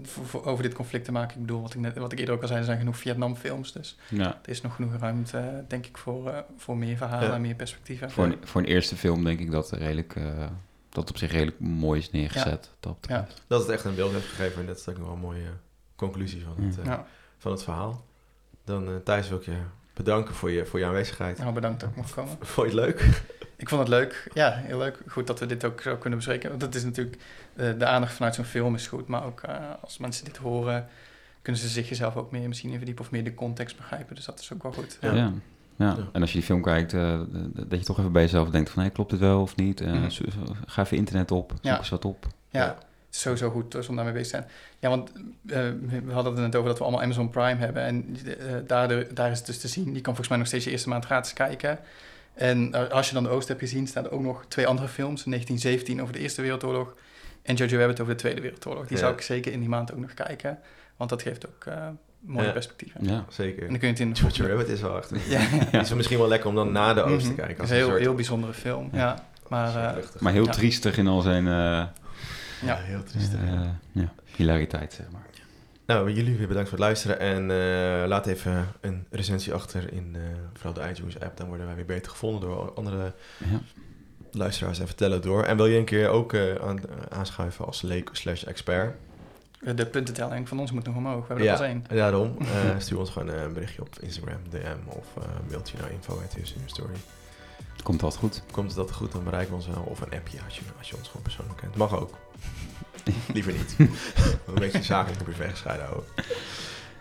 [0.03, 1.35] voor, voor- over dit conflict te maken.
[1.35, 3.73] Ik bedoel, wat ik, net, wat ik eerder ook al zei, er zijn genoeg Vietnamfilms.
[3.73, 4.39] Dus Ja.
[4.43, 7.35] er is nog genoeg ruimte, denk ik, voor, eh, voor meer verhalen Ja.
[7.35, 8.11] en meer perspectieven.
[8.11, 10.47] Voor, een, voor een eerste film denk ik dat, redelijk, eh,
[10.95, 12.71] dat op zich redelijk mooi is neergezet.
[12.81, 13.27] Dat Ja.
[13.47, 14.61] Dat het echt een beeld heeft gegeven.
[14.61, 15.51] En dat is ook nog wel een mooie
[15.97, 17.07] conclusie van het, eh, Ja.
[17.39, 18.05] van het verhaal.
[18.65, 19.57] Dan eh, Thijs wil ik je
[19.95, 21.39] bedanken voor je, voor je aanwezigheid.
[21.39, 22.37] Nou, bedankt dat ik mocht komen.
[22.41, 23.23] Vond je het leuk?
[23.57, 24.31] Ik vond het leuk.
[24.35, 24.99] Ja, heel leuk.
[25.09, 26.51] Goed dat we dit ook zo kunnen bespreken.
[26.51, 27.17] Want het is natuurlijk...
[27.57, 29.07] eh, de aandacht vanuit zo'n film is goed.
[29.07, 30.89] Maar ook eh, als mensen dit horen...
[31.43, 33.05] kunnen ze zich zelf ook meer misschien in verdiepen...
[33.05, 34.15] of meer de context begrijpen.
[34.15, 34.99] Dus dat is ook wel goed.
[35.01, 35.13] Ja.
[35.15, 35.33] Ja.
[35.77, 35.97] Ja.
[36.13, 37.21] en als je die film kijkt, eh,
[37.53, 39.81] dat je toch even bij jezelf denkt van, hey, klopt het wel of niet?
[39.81, 40.11] Eh, Mhm.
[40.11, 41.79] zo- zo- ga even internet op, zoek Ja.
[41.79, 42.27] eens wat op.
[42.51, 44.51] Ja, het is sowieso goed dus om daarmee bezig te zijn.
[44.79, 45.23] Ja, want eh,
[45.91, 47.83] we we hadden het net over dat we allemaal Amazon Prime hebben.
[47.83, 48.35] En eh,
[48.67, 49.85] daardoor, daar is het dus te zien.
[49.85, 51.79] Je kan volgens mij nog steeds je eerste maand gratis kijken.
[52.35, 54.89] En eh, als je dan de Oost hebt gezien, staan er ook nog twee andere
[54.89, 55.25] films.
[55.25, 56.95] 1917 over de Eerste Wereldoorlog
[57.43, 58.87] en Jojo Rabbit over de Tweede Wereldoorlog.
[58.87, 59.03] Die Ja.
[59.03, 60.59] zou ik zeker in die maand ook nog kijken.
[60.97, 61.87] Want dat geeft ook eh,
[62.27, 62.53] mooie Ja.
[62.53, 63.05] perspectieven.
[63.07, 63.25] Ja.
[63.29, 63.63] Zeker.
[63.63, 64.29] En dan kun je het in...
[64.33, 65.11] Jojo Rabbit is wel echt...
[65.73, 67.41] Ja, is misschien wel lekker om dan na de Oost te Mhm.
[67.41, 67.61] kijken.
[67.61, 69.25] Als een heel, soort- heel bijzondere film, ja.
[69.49, 70.51] Maar, eh, Maar heel ja.
[70.53, 71.53] triestig in al zijn eh,
[72.67, 72.77] Ja.
[72.77, 73.41] heel triestig.
[73.41, 73.61] eh,
[73.93, 75.23] ja, hilariteit, zeg maar.
[75.87, 77.19] Nou, jullie weer bedankt voor het luisteren.
[77.19, 80.21] En eh, laat even een recensie achter in eh,
[80.53, 81.37] vooral de iTunes app.
[81.37, 83.61] Dan worden wij weer beter gevonden door andere Ja.
[84.33, 84.79] luisteraars.
[84.81, 85.43] En vertellen door.
[85.45, 88.95] En wil je een keer ook eh, aan, aanschuiven als leek slash expert?
[89.65, 91.21] Eh, De puntentelling van ons moet nog omhoog.
[91.21, 91.85] We hebben er Ja, pas één.
[91.89, 92.37] daarom.
[92.41, 92.47] eh,
[92.79, 96.23] stuur ons gewoon een berichtje op Instagram, DM of eh mailtje naar info
[96.67, 96.95] story.
[97.83, 98.43] Komt altijd goed.
[98.51, 99.83] Komt dat goed, dan bereiken we ons wel.
[99.83, 101.77] Of een appje als je, als je ons gewoon persoonlijk kent.
[101.77, 102.11] Mag ook.
[103.35, 103.75] Liever niet.
[104.47, 106.09] een beetje zakelijk en privé gescheiden houden.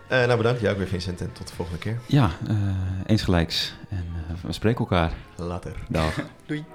[0.08, 0.62] Eh nou, bedankt.
[0.62, 1.22] Jij ook weer, Vincent.
[1.22, 2.00] En tot de volgende keer.
[2.08, 2.56] Ja, eh,
[3.06, 3.74] eens gelijks.
[3.90, 5.12] En eh, we spreken elkaar.
[5.36, 5.76] Later.
[5.90, 6.20] Dag.
[6.46, 6.66] Doei.